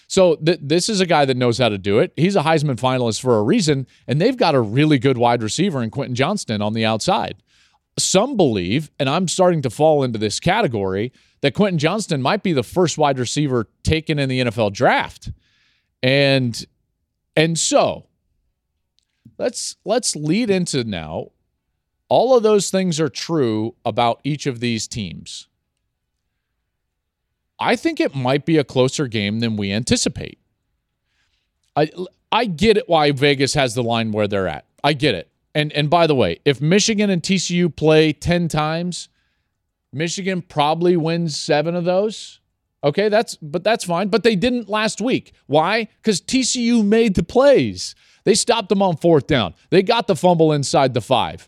So 0.07 0.35
th- 0.37 0.59
this 0.61 0.89
is 0.89 1.01
a 1.01 1.05
guy 1.05 1.25
that 1.25 1.37
knows 1.37 1.59
how 1.59 1.69
to 1.69 1.77
do 1.77 1.99
it. 1.99 2.13
He's 2.15 2.35
a 2.35 2.41
Heisman 2.41 2.79
finalist 2.79 3.21
for 3.21 3.37
a 3.37 3.43
reason, 3.43 3.87
and 4.07 4.21
they've 4.21 4.37
got 4.37 4.55
a 4.55 4.61
really 4.61 4.99
good 4.99 5.17
wide 5.17 5.41
receiver 5.41 5.81
in 5.81 5.89
Quentin 5.89 6.15
Johnston 6.15 6.61
on 6.61 6.73
the 6.73 6.85
outside 6.85 7.37
some 7.97 8.35
believe, 8.37 8.91
and 8.99 9.09
I'm 9.09 9.27
starting 9.27 9.61
to 9.63 9.69
fall 9.69 10.03
into 10.03 10.19
this 10.19 10.39
category, 10.39 11.11
that 11.41 11.53
Quentin 11.53 11.79
Johnston 11.79 12.21
might 12.21 12.43
be 12.43 12.53
the 12.53 12.63
first 12.63 12.97
wide 12.97 13.19
receiver 13.19 13.67
taken 13.83 14.19
in 14.19 14.29
the 14.29 14.41
NFL 14.41 14.73
draft. 14.73 15.31
And 16.03 16.65
and 17.35 17.57
so 17.57 18.07
let's 19.37 19.75
let's 19.85 20.15
lead 20.15 20.49
into 20.49 20.83
now 20.83 21.29
all 22.09 22.35
of 22.35 22.43
those 22.43 22.69
things 22.69 22.99
are 22.99 23.09
true 23.09 23.75
about 23.85 24.21
each 24.23 24.45
of 24.45 24.59
these 24.59 24.87
teams. 24.87 25.47
I 27.59 27.75
think 27.75 27.99
it 27.99 28.13
might 28.13 28.45
be 28.45 28.57
a 28.57 28.63
closer 28.63 29.07
game 29.07 29.39
than 29.39 29.55
we 29.55 29.71
anticipate. 29.71 30.39
I 31.75 31.89
I 32.31 32.45
get 32.45 32.77
it 32.77 32.89
why 32.89 33.11
Vegas 33.11 33.53
has 33.53 33.75
the 33.75 33.83
line 33.83 34.11
where 34.11 34.27
they're 34.27 34.47
at. 34.47 34.65
I 34.83 34.93
get 34.93 35.15
it. 35.15 35.29
And 35.55 35.71
and 35.71 35.89
by 35.89 36.05
the 36.05 36.13
way, 36.13 36.39
if 36.45 36.61
Michigan 36.61 37.09
and 37.09 37.23
TCU 37.23 37.73
play 37.73 38.11
10 38.11 38.49
times, 38.49 39.07
Michigan 39.93 40.41
probably 40.41 40.97
wins 40.97 41.37
7 41.37 41.73
of 41.73 41.85
those. 41.85 42.41
Okay, 42.83 43.09
that's 43.09 43.35
but 43.37 43.63
that's 43.63 43.85
fine, 43.85 44.09
but 44.09 44.21
they 44.21 44.35
didn't 44.35 44.69
last 44.69 45.01
week. 45.01 45.31
Why? 45.47 45.87
Cuz 46.03 46.21
TCU 46.21 46.85
made 46.85 47.15
the 47.15 47.23
plays. 47.23 47.95
They 48.25 48.35
stopped 48.35 48.69
them 48.69 48.81
on 48.81 48.97
fourth 48.97 49.25
down. 49.25 49.55
They 49.69 49.81
got 49.81 50.07
the 50.07 50.15
fumble 50.15 50.51
inside 50.51 50.93
the 50.93 51.01
5. 51.01 51.47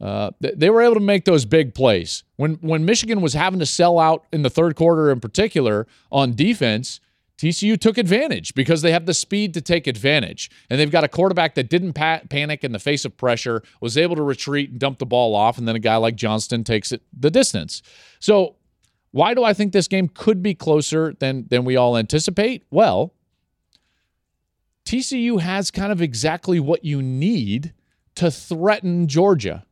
Uh, 0.00 0.30
they 0.40 0.68
were 0.68 0.82
able 0.82 0.94
to 0.94 1.00
make 1.00 1.24
those 1.24 1.46
big 1.46 1.74
plays. 1.74 2.24
When 2.36 2.54
when 2.56 2.84
Michigan 2.84 3.22
was 3.22 3.32
having 3.32 3.60
to 3.60 3.66
sell 3.66 3.98
out 3.98 4.26
in 4.30 4.42
the 4.42 4.50
third 4.50 4.76
quarter 4.76 5.10
in 5.10 5.20
particular 5.20 5.86
on 6.12 6.34
defense, 6.34 7.00
TCU 7.38 7.78
took 7.78 7.98
advantage 7.98 8.54
because 8.54 8.82
they 8.82 8.92
have 8.92 9.04
the 9.04 9.12
speed 9.12 9.52
to 9.54 9.60
take 9.60 9.86
advantage. 9.86 10.50
And 10.70 10.80
they've 10.80 10.90
got 10.90 11.04
a 11.04 11.08
quarterback 11.08 11.54
that 11.56 11.68
didn't 11.68 11.92
pa- 11.92 12.22
panic 12.30 12.64
in 12.64 12.72
the 12.72 12.78
face 12.78 13.04
of 13.04 13.16
pressure, 13.16 13.62
was 13.80 13.98
able 13.98 14.16
to 14.16 14.22
retreat 14.22 14.70
and 14.70 14.78
dump 14.78 14.98
the 14.98 15.06
ball 15.06 15.34
off. 15.34 15.58
And 15.58 15.68
then 15.68 15.76
a 15.76 15.80
guy 15.80 15.96
like 15.96 16.16
Johnston 16.16 16.64
takes 16.64 16.92
it 16.92 17.02
the 17.12 17.30
distance. 17.30 17.82
So, 18.20 18.56
why 19.12 19.32
do 19.32 19.44
I 19.44 19.54
think 19.54 19.72
this 19.72 19.88
game 19.88 20.08
could 20.08 20.42
be 20.42 20.54
closer 20.54 21.14
than, 21.18 21.46
than 21.48 21.64
we 21.64 21.76
all 21.76 21.96
anticipate? 21.96 22.66
Well, 22.70 23.14
TCU 24.84 25.40
has 25.40 25.70
kind 25.70 25.90
of 25.90 26.02
exactly 26.02 26.60
what 26.60 26.84
you 26.84 27.00
need 27.00 27.72
to 28.16 28.30
threaten 28.30 29.08
Georgia. 29.08 29.64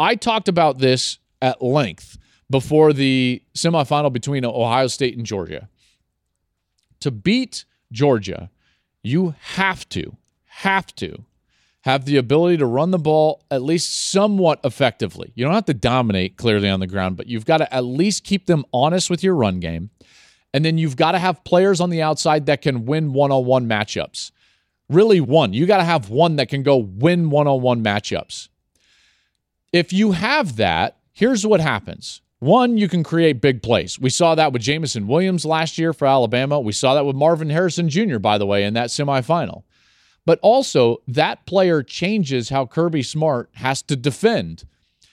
I 0.00 0.14
talked 0.16 0.48
about 0.48 0.78
this 0.78 1.18
at 1.40 1.62
length 1.62 2.18
before 2.50 2.92
the 2.92 3.42
semifinal 3.56 4.12
between 4.12 4.44
Ohio 4.44 4.88
State 4.88 5.16
and 5.16 5.26
Georgia. 5.26 5.68
To 7.00 7.10
beat 7.10 7.64
Georgia, 7.92 8.50
you 9.02 9.34
have 9.54 9.88
to, 9.90 10.16
have 10.46 10.94
to 10.96 11.24
have 11.86 12.04
the 12.04 12.16
ability 12.16 12.56
to 12.56 12.66
run 12.66 12.90
the 12.90 12.98
ball 12.98 13.44
at 13.48 13.62
least 13.62 14.10
somewhat 14.10 14.58
effectively. 14.64 15.30
You 15.36 15.44
don't 15.44 15.54
have 15.54 15.66
to 15.66 15.74
dominate 15.74 16.36
clearly 16.36 16.68
on 16.68 16.80
the 16.80 16.88
ground, 16.88 17.16
but 17.16 17.28
you've 17.28 17.44
got 17.44 17.58
to 17.58 17.72
at 17.72 17.84
least 17.84 18.24
keep 18.24 18.46
them 18.46 18.64
honest 18.72 19.08
with 19.08 19.22
your 19.22 19.36
run 19.36 19.60
game. 19.60 19.90
And 20.52 20.64
then 20.64 20.78
you've 20.78 20.96
got 20.96 21.12
to 21.12 21.20
have 21.20 21.44
players 21.44 21.80
on 21.80 21.90
the 21.90 22.02
outside 22.02 22.46
that 22.46 22.60
can 22.60 22.86
win 22.86 23.12
one 23.12 23.30
on 23.30 23.44
one 23.44 23.68
matchups. 23.68 24.32
Really, 24.88 25.20
one. 25.20 25.52
You 25.52 25.64
got 25.66 25.76
to 25.78 25.84
have 25.84 26.10
one 26.10 26.36
that 26.36 26.48
can 26.48 26.64
go 26.64 26.76
win 26.76 27.30
one 27.30 27.46
on 27.46 27.60
one 27.60 27.84
matchups. 27.84 28.48
If 29.72 29.92
you 29.92 30.12
have 30.12 30.56
that, 30.56 30.96
here's 31.12 31.46
what 31.46 31.60
happens. 31.60 32.20
One, 32.38 32.76
you 32.76 32.88
can 32.88 33.02
create 33.02 33.40
big 33.40 33.62
plays. 33.62 33.98
We 33.98 34.10
saw 34.10 34.34
that 34.34 34.52
with 34.52 34.60
Jameson 34.60 35.06
Williams 35.06 35.46
last 35.46 35.78
year 35.78 35.94
for 35.94 36.06
Alabama. 36.06 36.60
We 36.60 36.72
saw 36.72 36.94
that 36.94 37.06
with 37.06 37.16
Marvin 37.16 37.48
Harrison 37.48 37.88
Jr., 37.88 38.18
by 38.18 38.36
the 38.36 38.46
way, 38.46 38.64
in 38.64 38.74
that 38.74 38.90
semifinal. 38.90 39.62
But 40.26 40.38
also, 40.42 40.98
that 41.08 41.46
player 41.46 41.82
changes 41.82 42.50
how 42.50 42.66
Kirby 42.66 43.02
Smart 43.02 43.48
has 43.54 43.80
to 43.82 43.96
defend. 43.96 44.64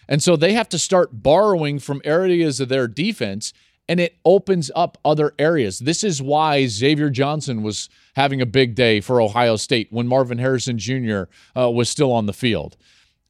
And 0.09 0.21
so 0.21 0.35
they 0.35 0.53
have 0.53 0.67
to 0.69 0.79
start 0.79 1.23
borrowing 1.23 1.79
from 1.79 2.01
areas 2.03 2.59
of 2.59 2.67
their 2.67 2.89
defense, 2.89 3.53
and 3.87 4.01
it 4.01 4.17
opens 4.25 4.69
up 4.75 4.97
other 5.05 5.33
areas. 5.39 5.79
This 5.79 6.03
is 6.03 6.21
why 6.21 6.65
Xavier 6.65 7.09
Johnson 7.09 7.63
was 7.63 7.89
having 8.15 8.41
a 8.41 8.45
big 8.45 8.75
day 8.75 8.99
for 8.99 9.21
Ohio 9.21 9.55
State 9.55 9.87
when 9.91 10.07
Marvin 10.07 10.39
Harrison 10.39 10.77
Jr. 10.77 11.23
Uh, 11.55 11.69
was 11.69 11.89
still 11.89 12.11
on 12.11 12.25
the 12.25 12.33
field 12.33 12.75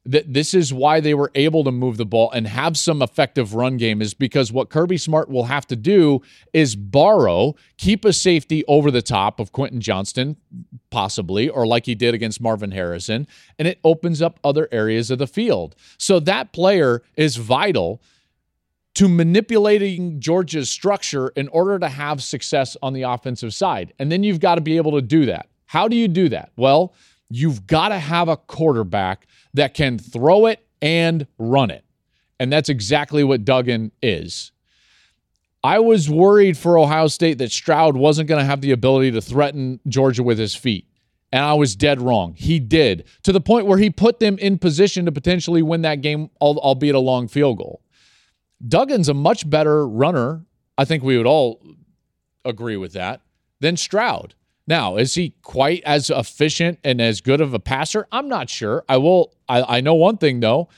that 0.06 0.32
this 0.32 0.52
is 0.52 0.72
why 0.72 1.00
they 1.00 1.14
were 1.14 1.30
able 1.34 1.64
to 1.64 1.72
move 1.72 1.96
the 1.96 2.04
ball 2.04 2.30
and 2.32 2.46
have 2.46 2.76
some 2.76 3.00
effective 3.00 3.54
run 3.54 3.76
game 3.78 4.02
is 4.02 4.12
because 4.12 4.52
what 4.52 4.68
Kirby 4.68 4.98
Smart 4.98 5.30
will 5.30 5.44
have 5.44 5.66
to 5.68 5.76
do 5.76 6.20
is 6.52 6.76
borrow, 6.76 7.54
keep 7.78 8.04
a 8.04 8.12
safety 8.12 8.64
over 8.68 8.90
the 8.90 9.00
top 9.00 9.40
of 9.40 9.52
Quentin 9.52 9.80
Johnston, 9.80 10.36
possibly, 10.90 11.48
or 11.48 11.66
like 11.66 11.86
he 11.86 11.94
did 11.94 12.12
against 12.12 12.40
Marvin 12.40 12.72
Harrison, 12.72 13.26
and 13.58 13.66
it 13.66 13.78
opens 13.82 14.20
up 14.20 14.38
other 14.44 14.68
areas 14.70 15.10
of 15.10 15.18
the 15.18 15.26
field. 15.26 15.74
So 15.96 16.20
that 16.20 16.52
player 16.52 17.02
is 17.16 17.36
vital 17.36 18.02
to 18.94 19.08
manipulating 19.08 20.20
Georgia's 20.20 20.70
structure 20.70 21.28
in 21.30 21.48
order 21.48 21.78
to 21.78 21.88
have 21.88 22.22
success 22.22 22.76
on 22.82 22.92
the 22.92 23.02
offensive 23.02 23.52
side. 23.52 23.92
And 23.98 24.12
then 24.12 24.22
you've 24.22 24.38
got 24.38 24.54
to 24.56 24.60
be 24.60 24.76
able 24.76 24.92
to 24.92 25.02
do 25.02 25.26
that. 25.26 25.48
How 25.66 25.88
do 25.88 25.96
you 25.96 26.06
do 26.08 26.28
that? 26.28 26.52
Well, 26.56 26.94
you've 27.30 27.66
got 27.66 27.88
to 27.88 27.98
have 27.98 28.28
a 28.28 28.36
quarterback 28.36 29.26
that 29.54 29.74
can 29.74 29.98
throw 29.98 30.46
it 30.46 30.64
and 30.82 31.26
run 31.38 31.70
it. 31.70 31.84
And 32.38 32.52
that's 32.52 32.68
exactly 32.68 33.24
what 33.24 33.44
Duggan 33.44 33.92
is. 34.02 34.52
I 35.62 35.78
was 35.78 36.10
worried 36.10 36.58
for 36.58 36.78
Ohio 36.78 37.06
State 37.06 37.38
that 37.38 37.50
Stroud 37.50 37.96
wasn't 37.96 38.28
going 38.28 38.40
to 38.40 38.44
have 38.44 38.60
the 38.60 38.72
ability 38.72 39.12
to 39.12 39.22
threaten 39.22 39.80
Georgia 39.88 40.22
with 40.22 40.38
his 40.38 40.54
feet. 40.54 40.86
And 41.32 41.42
I 41.42 41.54
was 41.54 41.74
dead 41.74 42.00
wrong. 42.00 42.34
He 42.36 42.60
did, 42.60 43.04
to 43.22 43.32
the 43.32 43.40
point 43.40 43.66
where 43.66 43.78
he 43.78 43.90
put 43.90 44.20
them 44.20 44.38
in 44.38 44.58
position 44.58 45.06
to 45.06 45.12
potentially 45.12 45.62
win 45.62 45.82
that 45.82 46.02
game, 46.02 46.30
albeit 46.40 46.94
a 46.94 47.00
long 47.00 47.28
field 47.28 47.58
goal. 47.58 47.82
Duggan's 48.66 49.08
a 49.08 49.14
much 49.14 49.48
better 49.48 49.88
runner. 49.88 50.44
I 50.76 50.84
think 50.84 51.02
we 51.02 51.16
would 51.16 51.26
all 51.26 51.60
agree 52.44 52.76
with 52.76 52.92
that 52.92 53.22
than 53.60 53.76
Stroud. 53.76 54.34
Now, 54.66 54.96
is 54.96 55.14
he 55.14 55.34
quite 55.42 55.82
as 55.84 56.08
efficient 56.08 56.78
and 56.84 57.00
as 57.00 57.20
good 57.20 57.40
of 57.40 57.52
a 57.52 57.58
passer? 57.58 58.06
I'm 58.10 58.28
not 58.28 58.48
sure. 58.48 58.84
I 58.88 58.96
will. 58.96 59.34
I, 59.48 59.78
I 59.78 59.80
know 59.80 59.94
one 59.94 60.16
thing 60.16 60.40
though. 60.40 60.68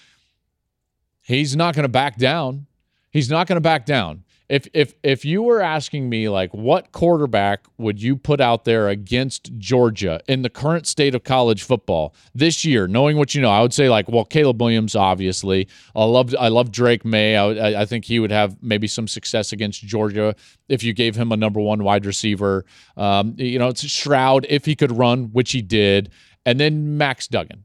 He's 1.22 1.56
not 1.56 1.74
going 1.74 1.84
to 1.84 1.88
back 1.88 2.16
down. 2.16 2.66
He's 3.10 3.30
not 3.30 3.46
going 3.46 3.56
to 3.56 3.60
back 3.60 3.86
down 3.86 4.24
if 4.48 4.68
if 4.72 4.94
if 5.02 5.24
you 5.24 5.42
were 5.42 5.60
asking 5.60 6.08
me 6.08 6.28
like 6.28 6.54
what 6.54 6.92
quarterback 6.92 7.66
would 7.78 8.00
you 8.00 8.16
put 8.16 8.40
out 8.40 8.64
there 8.64 8.88
against 8.88 9.56
Georgia 9.58 10.20
in 10.28 10.42
the 10.42 10.50
current 10.50 10.86
state 10.86 11.14
of 11.16 11.24
college 11.24 11.64
football 11.64 12.14
this 12.34 12.64
year, 12.64 12.86
knowing 12.86 13.16
what 13.16 13.34
you 13.34 13.40
know, 13.40 13.50
I 13.50 13.60
would 13.60 13.74
say 13.74 13.88
like 13.88 14.08
well 14.08 14.24
Caleb 14.24 14.60
Williams 14.60 14.94
obviously. 14.94 15.66
I 15.96 16.04
love 16.04 16.34
I 16.38 16.48
love 16.48 16.70
Drake 16.70 17.04
Maye. 17.04 17.36
I, 17.36 17.82
I 17.82 17.86
think 17.86 18.04
he 18.04 18.20
would 18.20 18.30
have 18.30 18.62
maybe 18.62 18.86
some 18.86 19.08
success 19.08 19.52
against 19.52 19.82
Georgia 19.82 20.34
if 20.68 20.84
you 20.84 20.92
gave 20.92 21.16
him 21.16 21.32
a 21.32 21.36
number 21.36 21.60
one 21.60 21.82
wide 21.82 22.06
receiver. 22.06 22.64
Um, 22.96 23.34
you 23.38 23.58
know, 23.58 23.68
it's 23.68 23.90
Stroud 23.90 24.46
if 24.48 24.64
he 24.64 24.76
could 24.76 24.92
run, 24.92 25.24
which 25.32 25.50
he 25.52 25.62
did, 25.62 26.10
and 26.44 26.60
then 26.60 26.96
Max 26.96 27.26
Duggan, 27.26 27.64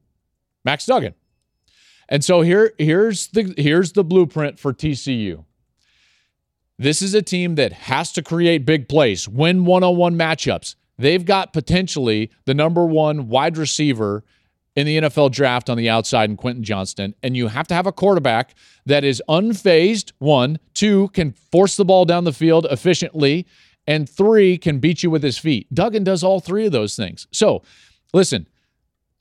Max 0.65 0.87
Duggan. 0.87 1.13
And 2.09 2.23
so 2.25 2.41
here 2.41 2.73
here's 2.79 3.27
the 3.27 3.53
here's 3.55 3.91
the 3.91 4.03
blueprint 4.03 4.57
for 4.57 4.73
TCU 4.73 5.45
this 6.81 7.03
is 7.03 7.13
a 7.13 7.21
team 7.21 7.55
that 7.55 7.73
has 7.73 8.11
to 8.13 8.23
create 8.23 8.65
big 8.65 8.89
plays, 8.89 9.29
win 9.29 9.65
one 9.65 9.83
on 9.83 9.97
one 9.97 10.15
matchups. 10.15 10.73
They've 10.97 11.23
got 11.23 11.53
potentially 11.53 12.31
the 12.45 12.55
number 12.55 12.85
one 12.85 13.27
wide 13.27 13.55
receiver 13.55 14.23
in 14.75 14.87
the 14.87 14.97
NFL 14.97 15.31
draft 15.31 15.69
on 15.69 15.77
the 15.77 15.89
outside 15.89 16.31
in 16.31 16.37
Quentin 16.37 16.63
Johnston. 16.63 17.13
And 17.21 17.37
you 17.37 17.49
have 17.49 17.67
to 17.67 17.75
have 17.75 17.85
a 17.85 17.91
quarterback 17.91 18.55
that 18.87 19.03
is 19.03 19.21
unfazed, 19.29 20.11
one, 20.17 20.57
two, 20.73 21.09
can 21.09 21.33
force 21.33 21.75
the 21.75 21.85
ball 21.85 22.05
down 22.05 22.23
the 22.23 22.33
field 22.33 22.65
efficiently, 22.71 23.45
and 23.85 24.09
three, 24.09 24.57
can 24.57 24.79
beat 24.79 25.03
you 25.03 25.11
with 25.11 25.21
his 25.21 25.37
feet. 25.37 25.71
Duggan 25.71 26.03
does 26.03 26.23
all 26.23 26.39
three 26.39 26.65
of 26.65 26.71
those 26.71 26.95
things. 26.95 27.27
So 27.31 27.61
listen, 28.11 28.47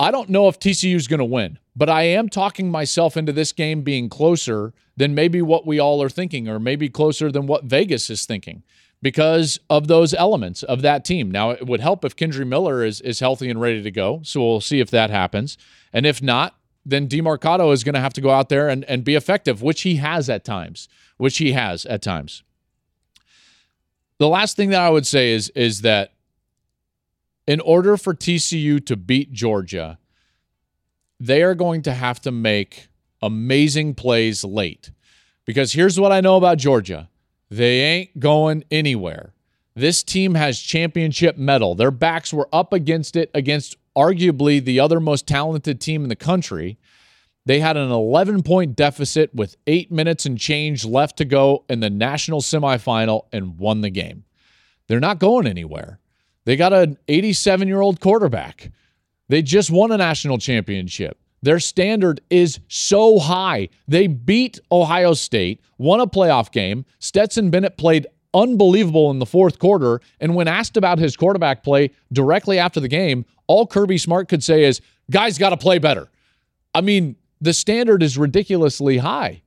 I 0.00 0.10
don't 0.10 0.30
know 0.30 0.48
if 0.48 0.58
TCU 0.58 0.96
is 0.96 1.06
going 1.06 1.18
to 1.18 1.26
win, 1.26 1.58
but 1.76 1.90
I 1.90 2.04
am 2.04 2.30
talking 2.30 2.70
myself 2.70 3.18
into 3.18 3.34
this 3.34 3.52
game 3.52 3.82
being 3.82 4.08
closer 4.08 4.72
than 4.96 5.14
maybe 5.14 5.42
what 5.42 5.66
we 5.66 5.78
all 5.78 6.02
are 6.02 6.08
thinking, 6.08 6.48
or 6.48 6.58
maybe 6.58 6.88
closer 6.88 7.30
than 7.30 7.46
what 7.46 7.64
Vegas 7.64 8.08
is 8.08 8.24
thinking 8.24 8.62
because 9.02 9.60
of 9.68 9.88
those 9.88 10.14
elements 10.14 10.62
of 10.62 10.80
that 10.80 11.04
team. 11.04 11.30
Now, 11.30 11.50
it 11.50 11.66
would 11.66 11.82
help 11.82 12.02
if 12.02 12.16
Kendre 12.16 12.46
Miller 12.46 12.82
is, 12.82 13.02
is 13.02 13.20
healthy 13.20 13.50
and 13.50 13.60
ready 13.60 13.82
to 13.82 13.90
go. 13.90 14.22
So 14.24 14.40
we'll 14.40 14.62
see 14.62 14.80
if 14.80 14.90
that 14.90 15.10
happens. 15.10 15.58
And 15.92 16.06
if 16.06 16.22
not, 16.22 16.54
then 16.86 17.06
Demercado 17.06 17.70
is 17.70 17.84
going 17.84 17.94
to 17.94 18.00
have 18.00 18.14
to 18.14 18.22
go 18.22 18.30
out 18.30 18.48
there 18.48 18.70
and, 18.70 18.84
and 18.84 19.04
be 19.04 19.16
effective, 19.16 19.60
which 19.60 19.82
he 19.82 19.96
has 19.96 20.30
at 20.30 20.46
times, 20.46 20.88
which 21.18 21.36
he 21.36 21.52
has 21.52 21.84
at 21.84 22.00
times. 22.00 22.42
The 24.16 24.28
last 24.28 24.56
thing 24.56 24.70
that 24.70 24.80
I 24.80 24.88
would 24.88 25.06
say 25.06 25.32
is, 25.32 25.50
is 25.50 25.82
that 25.82 26.14
in 27.50 27.58
order 27.58 27.96
for 27.96 28.14
TCU 28.14 28.86
to 28.86 28.94
beat 28.94 29.32
Georgia, 29.32 29.98
they 31.18 31.42
are 31.42 31.56
going 31.56 31.82
to 31.82 31.92
have 31.92 32.20
to 32.20 32.30
make 32.30 32.86
amazing 33.20 33.92
plays 33.92 34.44
late. 34.44 34.92
Because 35.44 35.72
here's 35.72 35.98
what 35.98 36.12
I 36.12 36.20
know 36.20 36.36
about 36.36 36.58
Georgia 36.58 37.08
they 37.50 37.80
ain't 37.80 38.20
going 38.20 38.62
anywhere. 38.70 39.34
This 39.74 40.04
team 40.04 40.36
has 40.36 40.60
championship 40.60 41.36
mettle. 41.36 41.74
Their 41.74 41.90
backs 41.90 42.32
were 42.32 42.48
up 42.52 42.72
against 42.72 43.16
it 43.16 43.32
against 43.34 43.76
arguably 43.96 44.64
the 44.64 44.78
other 44.78 45.00
most 45.00 45.26
talented 45.26 45.80
team 45.80 46.04
in 46.04 46.08
the 46.08 46.14
country. 46.14 46.78
They 47.46 47.58
had 47.58 47.76
an 47.76 47.90
11 47.90 48.44
point 48.44 48.76
deficit 48.76 49.34
with 49.34 49.56
eight 49.66 49.90
minutes 49.90 50.24
and 50.24 50.38
change 50.38 50.84
left 50.84 51.16
to 51.16 51.24
go 51.24 51.64
in 51.68 51.80
the 51.80 51.90
national 51.90 52.42
semifinal 52.42 53.26
and 53.32 53.58
won 53.58 53.80
the 53.80 53.90
game. 53.90 54.22
They're 54.86 55.00
not 55.00 55.18
going 55.18 55.48
anywhere. 55.48 55.99
They 56.50 56.56
got 56.56 56.72
an 56.72 56.98
87 57.06 57.68
year 57.68 57.80
old 57.80 58.00
quarterback. 58.00 58.72
They 59.28 59.40
just 59.40 59.70
won 59.70 59.92
a 59.92 59.96
national 59.96 60.38
championship. 60.38 61.16
Their 61.42 61.60
standard 61.60 62.22
is 62.28 62.58
so 62.66 63.20
high. 63.20 63.68
They 63.86 64.08
beat 64.08 64.58
Ohio 64.72 65.14
State, 65.14 65.60
won 65.78 66.00
a 66.00 66.08
playoff 66.08 66.50
game. 66.50 66.86
Stetson 66.98 67.50
Bennett 67.50 67.78
played 67.78 68.08
unbelievable 68.34 69.12
in 69.12 69.20
the 69.20 69.26
fourth 69.26 69.60
quarter. 69.60 70.00
And 70.18 70.34
when 70.34 70.48
asked 70.48 70.76
about 70.76 70.98
his 70.98 71.16
quarterback 71.16 71.62
play 71.62 71.92
directly 72.12 72.58
after 72.58 72.80
the 72.80 72.88
game, 72.88 73.26
all 73.46 73.64
Kirby 73.64 73.96
Smart 73.98 74.28
could 74.28 74.42
say 74.42 74.64
is, 74.64 74.80
guys 75.08 75.38
got 75.38 75.50
to 75.50 75.56
play 75.56 75.78
better. 75.78 76.08
I 76.74 76.80
mean, 76.80 77.14
the 77.40 77.52
standard 77.52 78.02
is 78.02 78.18
ridiculously 78.18 78.98
high. 78.98 79.42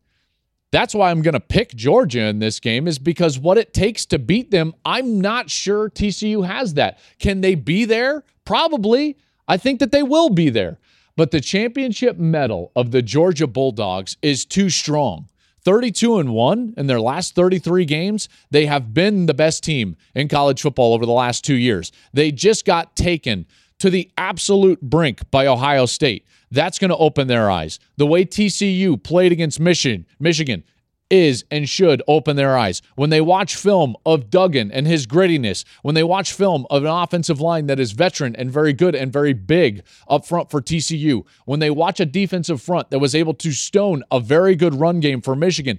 That's 0.73 0.95
why 0.95 1.11
I'm 1.11 1.21
going 1.21 1.35
to 1.35 1.39
pick 1.39 1.75
Georgia 1.75 2.21
in 2.21 2.39
this 2.39 2.59
game, 2.59 2.87
is 2.87 2.97
because 2.97 3.37
what 3.37 3.59
it 3.59 3.75
takes 3.75 4.07
to 4.07 4.17
beat 4.17 4.49
them, 4.49 4.73
I'm 4.83 5.21
not 5.21 5.51
sure 5.51 5.87
TCU 5.87 6.47
has 6.47 6.73
that. 6.73 6.97
Can 7.19 7.41
they 7.41 7.53
be 7.53 7.85
there? 7.85 8.23
Probably. 8.43 9.15
I 9.47 9.57
think 9.57 9.79
that 9.79 9.91
they 9.91 10.01
will 10.01 10.29
be 10.29 10.49
there. 10.49 10.79
But 11.15 11.29
the 11.29 11.41
championship 11.41 12.17
mettle 12.17 12.71
of 12.75 12.89
the 12.89 13.03
Georgia 13.03 13.45
Bulldogs 13.45 14.17
is 14.23 14.45
too 14.45 14.71
strong. 14.71 15.29
32 15.63 16.17
and 16.17 16.33
1 16.33 16.73
in 16.75 16.87
their 16.87 16.99
last 16.99 17.35
33 17.35 17.85
games. 17.85 18.27
They 18.49 18.65
have 18.65 18.95
been 18.95 19.27
the 19.27 19.35
best 19.35 19.63
team 19.63 19.95
in 20.15 20.27
college 20.27 20.63
football 20.63 20.95
over 20.95 21.05
the 21.05 21.11
last 21.11 21.45
2 21.45 21.53
years. 21.53 21.91
They 22.13 22.31
just 22.31 22.65
got 22.65 22.95
taken 22.95 23.45
to 23.83 23.89
the 23.89 24.09
absolute 24.17 24.79
brink 24.79 25.29
by 25.29 25.45
Ohio 25.45 25.85
State. 25.85 26.25
That's 26.49 26.79
going 26.79 26.87
to 26.87 26.95
open 26.95 27.27
their 27.27 27.51
eyes. 27.51 27.81
The 27.97 28.07
way 28.07 28.23
TCU 28.23 29.03
played 29.03 29.33
against 29.33 29.59
Michigan, 29.59 30.05
Michigan 30.21 30.63
is 31.09 31.43
and 31.51 31.67
should 31.67 32.01
open 32.07 32.37
their 32.37 32.57
eyes. 32.57 32.81
When 32.95 33.09
they 33.09 33.19
watch 33.19 33.57
film 33.57 33.97
of 34.05 34.29
Duggan 34.29 34.71
and 34.71 34.87
his 34.87 35.05
grittiness, 35.05 35.65
when 35.81 35.95
they 35.95 36.03
watch 36.03 36.31
film 36.31 36.65
of 36.69 36.85
an 36.85 36.89
offensive 36.89 37.41
line 37.41 37.67
that 37.67 37.77
is 37.77 37.91
veteran 37.91 38.37
and 38.37 38.49
very 38.49 38.71
good 38.71 38.95
and 38.95 39.11
very 39.11 39.33
big 39.33 39.83
up 40.07 40.25
front 40.25 40.49
for 40.49 40.61
TCU, 40.61 41.25
when 41.43 41.59
they 41.59 41.69
watch 41.69 41.99
a 41.99 42.05
defensive 42.05 42.61
front 42.61 42.89
that 42.89 42.99
was 42.99 43.13
able 43.13 43.33
to 43.33 43.51
stone 43.51 44.01
a 44.09 44.21
very 44.21 44.55
good 44.55 44.75
run 44.75 45.01
game 45.01 45.19
for 45.19 45.35
Michigan, 45.35 45.77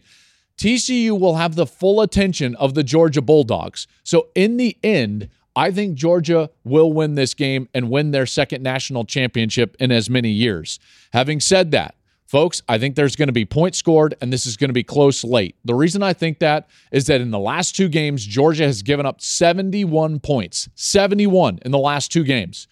TCU 0.59 1.19
will 1.19 1.37
have 1.37 1.55
the 1.55 1.67
full 1.67 2.03
attention 2.03 2.55
of 2.57 2.75
the 2.75 2.85
Georgia 2.85 3.23
Bulldogs. 3.23 3.87
So, 4.03 4.29
in 4.35 4.59
the 4.59 4.77
end, 4.85 5.31
I 5.57 5.71
think 5.71 5.95
Georgia 5.95 6.51
will 6.64 6.93
win 6.93 7.14
this 7.14 7.35
game 7.35 7.69
and 7.73 7.90
win 7.90 8.11
their 8.11 8.27
second 8.27 8.62
national 8.62 9.05
championship 9.05 9.77
in 9.79 9.93
as 9.93 10.11
many 10.11 10.31
years. 10.31 10.81
Having 11.12 11.40
said 11.40 11.71
that, 11.71 11.95
folks, 12.27 12.62
I 12.69 12.79
think 12.79 12.97
there's 12.97 13.14
going 13.14 13.29
to 13.29 13.33
be 13.33 13.45
points 13.45 13.79
scored 13.79 14.17
and 14.21 14.33
this 14.33 14.47
is 14.47 14.57
going 14.57 14.71
to 14.71 14.75
be 14.75 14.83
close 14.83 15.23
late. 15.23 15.55
The 15.64 15.75
reason 15.75 16.03
I 16.03 16.12
think 16.12 16.40
that 16.40 16.69
is 16.90 17.07
that 17.07 17.21
in 17.21 17.31
the 17.31 17.38
last 17.38 17.77
two 17.77 17.88
games, 17.88 18.27
Georgia 18.27 18.64
has 18.64 18.83
given 18.83 19.07
up 19.07 19.21
71 19.21 20.19
points, 20.21 20.69
71 20.75 21.61
in 21.64 21.71
the 21.71 21.79
last 21.79 22.11
two 22.11 22.25
games. 22.25 22.67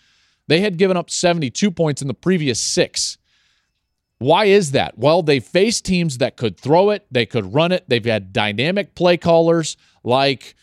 They 0.49 0.61
had 0.61 0.77
given 0.77 0.97
up 0.97 1.09
72 1.09 1.71
points 1.71 2.03
in 2.03 2.09
the 2.09 2.15
previous 2.15 2.61
six. 2.61 3.17
Why 4.19 4.47
is 4.47 4.73
that? 4.73 4.99
Well, 4.99 5.23
they 5.23 5.41
faced 5.41 5.85
teams 5.85 6.19
that 6.19 6.37
could 6.37 6.59
throw 6.59 6.91
it, 6.91 7.07
they 7.11 7.27
could 7.27 7.55
run 7.55 7.73
it. 7.73 7.85
They've 7.89 8.05
had 8.05 8.33
dynamic 8.33 8.95
play 8.95 9.17
callers 9.17 9.77
like 10.05 10.55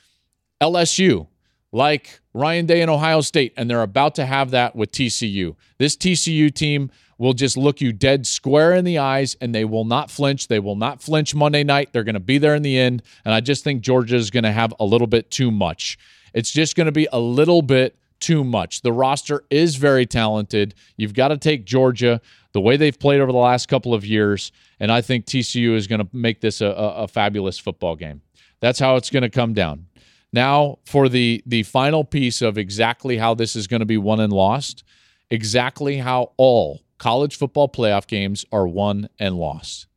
LSU, 0.62 1.28
like 1.72 2.20
Ryan 2.34 2.66
Day 2.66 2.82
in 2.82 2.90
Ohio 2.90 3.22
State, 3.22 3.54
and 3.58 3.70
they're 3.70 3.82
about 3.82 4.16
to 4.16 4.26
have 4.26 4.52
that 4.52 4.76
with 4.76 4.92
TCU. 4.92 5.56
This 5.78 5.96
TCU 5.96 6.54
team 6.54 6.90
will 7.20 7.34
just 7.34 7.58
look 7.58 7.82
you 7.82 7.92
dead 7.92 8.26
square 8.26 8.74
in 8.74 8.86
the 8.86 8.98
eyes 8.98 9.36
and 9.42 9.54
they 9.54 9.66
will 9.66 9.84
not 9.84 10.10
flinch. 10.10 10.48
They 10.48 10.60
will 10.60 10.78
not 10.78 11.04
flinch 11.04 11.36
Monday 11.36 11.64
night. 11.64 11.90
They're 11.92 12.06
going 12.06 12.14
to 12.14 12.20
be 12.20 12.38
there 12.38 12.56
in 12.56 12.64
the 12.64 12.80
end. 12.80 13.04
And 13.26 13.34
I 13.34 13.42
just 13.42 13.64
think 13.64 13.82
Georgia 13.82 14.16
is 14.16 14.32
going 14.32 14.46
to 14.46 14.52
have 14.54 14.74
a 14.80 14.86
little 14.86 15.06
bit 15.06 15.30
too 15.30 15.52
much. 15.52 16.00
It's 16.34 16.50
just 16.50 16.76
going 16.76 16.86
to 16.86 16.94
be 16.94 17.08
a 17.12 17.20
little 17.20 17.62
bit 17.62 17.98
too 18.22 18.44
much. 18.44 18.82
The 18.82 18.94
roster 18.94 19.44
is 19.50 19.76
very 19.76 20.06
talented. 20.06 20.76
You've 20.96 21.14
got 21.14 21.30
to 21.30 21.38
take 21.38 21.66
Georgia 21.66 22.22
the 22.54 22.62
way 22.62 22.78
they've 22.78 22.98
played 22.98 23.20
over 23.20 23.32
the 23.32 23.38
last 23.38 23.68
couple 23.68 23.94
of 23.94 24.06
years. 24.06 24.52
And 24.80 24.92
I 24.92 25.02
think 25.02 25.26
TCU 25.26 25.76
is 25.76 25.88
going 25.88 26.00
to 26.00 26.08
make 26.14 26.40
this 26.40 26.62
a, 26.62 26.68
a, 26.68 27.04
a 27.04 27.08
fabulous 27.08 27.60
football 27.60 27.96
game. 27.96 28.22
That's 28.62 28.80
how 28.80 28.96
it's 28.96 29.10
going 29.10 29.24
to 29.24 29.30
come 29.30 29.54
down. 29.54 29.88
Now, 30.32 30.78
for 30.86 31.10
the 31.10 31.42
the 31.46 31.64
final 31.64 32.04
piece 32.04 32.42
of 32.42 32.58
exactly 32.58 33.18
how 33.18 33.34
this 33.34 33.56
is 33.56 33.68
going 33.68 33.80
to 33.80 33.86
be 33.86 33.98
won 33.98 34.20
and 34.20 34.32
lost, 34.32 34.84
exactly 35.30 35.98
how 35.98 36.34
all 36.38 36.84
college 36.98 37.36
football 37.36 37.68
playoff 37.70 38.08
games 38.08 38.46
are 38.52 38.68
won 38.68 39.10
and 39.18 39.36
lost. 39.36 39.88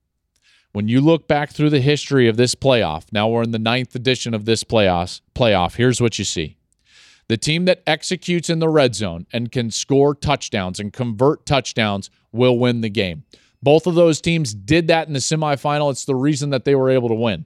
When 0.72 0.88
you 0.88 1.02
look 1.02 1.28
back 1.28 1.50
through 1.50 1.70
the 1.70 1.80
history 1.80 2.28
of 2.28 2.38
this 2.38 2.54
playoff, 2.54 3.04
now 3.12 3.28
we're 3.28 3.42
in 3.42 3.50
the 3.50 3.58
ninth 3.58 3.94
edition 3.94 4.32
of 4.32 4.46
this 4.46 4.64
playoffs 4.64 5.20
playoff. 5.34 5.76
Here's 5.76 6.00
what 6.00 6.18
you 6.18 6.24
see: 6.24 6.56
the 7.28 7.36
team 7.36 7.66
that 7.66 7.82
executes 7.86 8.48
in 8.48 8.58
the 8.58 8.70
red 8.70 8.94
zone 8.94 9.26
and 9.34 9.52
can 9.52 9.70
score 9.70 10.14
touchdowns 10.14 10.80
and 10.80 10.94
convert 10.94 11.44
touchdowns 11.44 12.08
will 12.32 12.58
win 12.58 12.80
the 12.80 12.88
game. 12.88 13.24
Both 13.62 13.86
of 13.86 13.94
those 13.94 14.20
teams 14.20 14.54
did 14.54 14.88
that 14.88 15.06
in 15.06 15.12
the 15.12 15.20
semifinal. 15.20 15.90
It's 15.90 16.06
the 16.06 16.14
reason 16.14 16.50
that 16.50 16.64
they 16.64 16.74
were 16.74 16.90
able 16.90 17.08
to 17.10 17.14
win. 17.14 17.44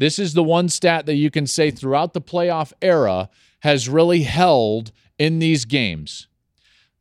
This 0.00 0.18
is 0.18 0.32
the 0.32 0.42
one 0.42 0.70
stat 0.70 1.04
that 1.04 1.16
you 1.16 1.30
can 1.30 1.46
say 1.46 1.70
throughout 1.70 2.14
the 2.14 2.22
playoff 2.22 2.72
era 2.80 3.28
has 3.60 3.86
really 3.86 4.22
held 4.22 4.92
in 5.18 5.40
these 5.40 5.66
games. 5.66 6.26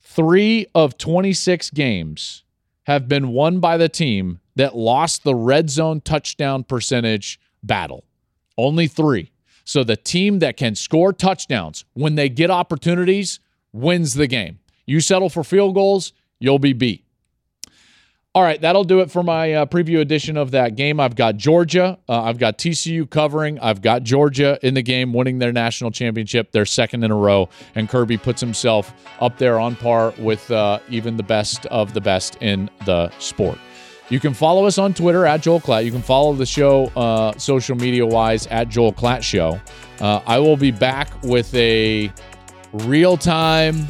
Three 0.02 0.68
of 0.76 0.98
26 0.98 1.70
games 1.70 2.44
have 2.88 3.08
been 3.08 3.30
won 3.30 3.62
by 3.62 3.78
the 3.78 3.88
team 3.88 4.42
that 4.58 4.76
lost 4.76 5.24
the 5.24 5.34
red 5.34 5.70
zone 5.70 6.02
touchdown 6.02 6.66
percentage 6.66 7.40
battle. 7.64 8.04
Only 8.58 8.88
three. 8.88 9.32
So 9.64 9.86
the 9.86 9.96
team 9.96 10.40
that 10.40 10.58
can 10.58 10.76
score 10.76 11.14
touchdowns 11.14 11.86
when 11.94 12.16
they 12.16 12.28
get 12.28 12.52
opportunities 12.52 13.40
wins 13.72 14.16
the 14.16 14.28
game. 14.28 14.60
You 14.86 15.00
settle 15.00 15.30
for 15.30 15.46
field 15.46 15.74
goals, 15.74 16.12
you'll 16.38 16.60
be 16.60 16.74
beat. 16.74 17.06
All 18.36 18.44
right, 18.44 18.62
that'll 18.62 18.84
do 18.84 19.00
it 19.00 19.10
for 19.10 19.24
my 19.24 19.54
uh, 19.54 19.66
preview 19.66 20.02
edition 20.02 20.38
of 20.38 20.52
that 20.52 20.76
game. 20.76 21.00
I've 21.00 21.16
got 21.16 21.36
Georgia. 21.36 21.98
Uh, 22.08 22.22
I've 22.22 22.38
got 22.38 22.60
TCU 22.60 23.10
covering. 23.10 23.58
I've 23.60 23.82
got 23.82 24.04
Georgia 24.04 24.60
in 24.62 24.76
the 24.76 24.84
game, 24.84 25.14
winning 25.14 25.40
their 25.40 25.52
national 25.52 25.90
championship, 25.90 26.52
their 26.52 26.68
second 26.68 27.04
in 27.04 27.10
a 27.10 27.16
row. 27.16 27.50
And 27.74 27.90
Kirby 27.90 28.18
puts 28.18 28.40
himself 28.40 28.94
up 29.20 29.40
there 29.40 29.60
on 29.60 29.76
par 29.76 30.14
with 30.20 30.52
uh, 30.52 30.78
even 30.90 31.18
the 31.18 31.24
best 31.24 31.66
of 31.68 31.96
the 31.96 32.02
best 32.02 32.36
in 32.40 32.70
the 32.86 33.10
sport. 33.18 33.58
You 34.10 34.20
can 34.20 34.36
follow 34.36 34.68
us 34.68 34.78
on 34.78 34.94
Twitter 34.94 35.26
at 35.26 35.42
Joel 35.42 35.60
Klatt. 35.60 35.84
You 35.84 35.92
can 35.92 36.04
follow 36.04 36.34
the 36.34 36.46
show 36.46 36.86
uh, 36.96 37.36
social 37.40 37.76
media 37.76 38.06
wise 38.06 38.46
at 38.48 38.70
Joel 38.70 38.94
Klatt 38.94 39.24
Show. 39.24 39.60
Uh, 40.00 40.22
I 40.28 40.38
will 40.38 40.58
be 40.58 40.70
back 40.70 41.10
with 41.24 41.52
a 41.56 42.14
real 42.74 43.18
time 43.18 43.88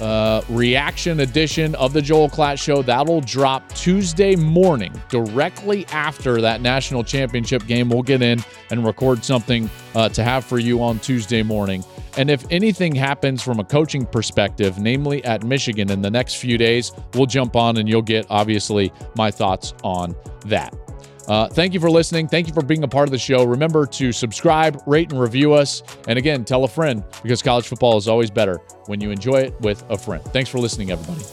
uh, 0.00 0.42
reaction 0.48 1.20
edition 1.20 1.74
of 1.74 1.92
the 1.92 2.02
Joel 2.02 2.28
Klatt 2.28 2.60
Show. 2.60 2.82
That'll 2.82 3.20
drop 3.20 3.68
Tuesday 3.74 4.36
morning, 4.36 4.92
directly 5.08 5.86
after 5.86 6.40
that 6.40 6.60
national 6.60 7.04
championship 7.04 7.66
game. 7.66 7.88
We'll 7.88 8.02
get 8.02 8.22
in 8.22 8.42
and 8.70 8.84
record 8.84 9.24
something 9.24 9.68
uh, 9.94 10.08
to 10.10 10.22
have 10.22 10.44
for 10.44 10.58
you 10.58 10.82
on 10.82 10.98
Tuesday 10.98 11.42
morning. 11.42 11.84
And 12.16 12.30
if 12.30 12.44
anything 12.50 12.94
happens 12.94 13.42
from 13.42 13.60
a 13.60 13.64
coaching 13.64 14.04
perspective, 14.04 14.78
namely 14.78 15.24
at 15.24 15.44
Michigan 15.44 15.90
in 15.90 16.02
the 16.02 16.10
next 16.10 16.34
few 16.34 16.58
days, 16.58 16.92
we'll 17.14 17.26
jump 17.26 17.54
on 17.54 17.76
and 17.76 17.88
you'll 17.88 18.02
get, 18.02 18.26
obviously, 18.28 18.92
my 19.14 19.30
thoughts 19.30 19.74
on 19.84 20.16
that. 20.46 20.74
Uh, 21.28 21.46
thank 21.48 21.74
you 21.74 21.80
for 21.80 21.90
listening. 21.90 22.26
Thank 22.26 22.48
you 22.48 22.54
for 22.54 22.62
being 22.62 22.82
a 22.82 22.88
part 22.88 23.06
of 23.06 23.12
the 23.12 23.18
show. 23.18 23.44
Remember 23.44 23.86
to 23.86 24.12
subscribe, 24.12 24.82
rate, 24.86 25.12
and 25.12 25.20
review 25.20 25.52
us. 25.52 25.82
And 26.06 26.18
again, 26.18 26.44
tell 26.44 26.64
a 26.64 26.68
friend 26.68 27.04
because 27.22 27.42
college 27.42 27.68
football 27.68 27.98
is 27.98 28.08
always 28.08 28.30
better 28.30 28.60
when 28.86 29.00
you 29.00 29.10
enjoy 29.10 29.40
it 29.40 29.60
with 29.60 29.84
a 29.90 29.98
friend. 29.98 30.24
Thanks 30.24 30.48
for 30.48 30.58
listening, 30.58 30.90
everybody. 30.90 31.24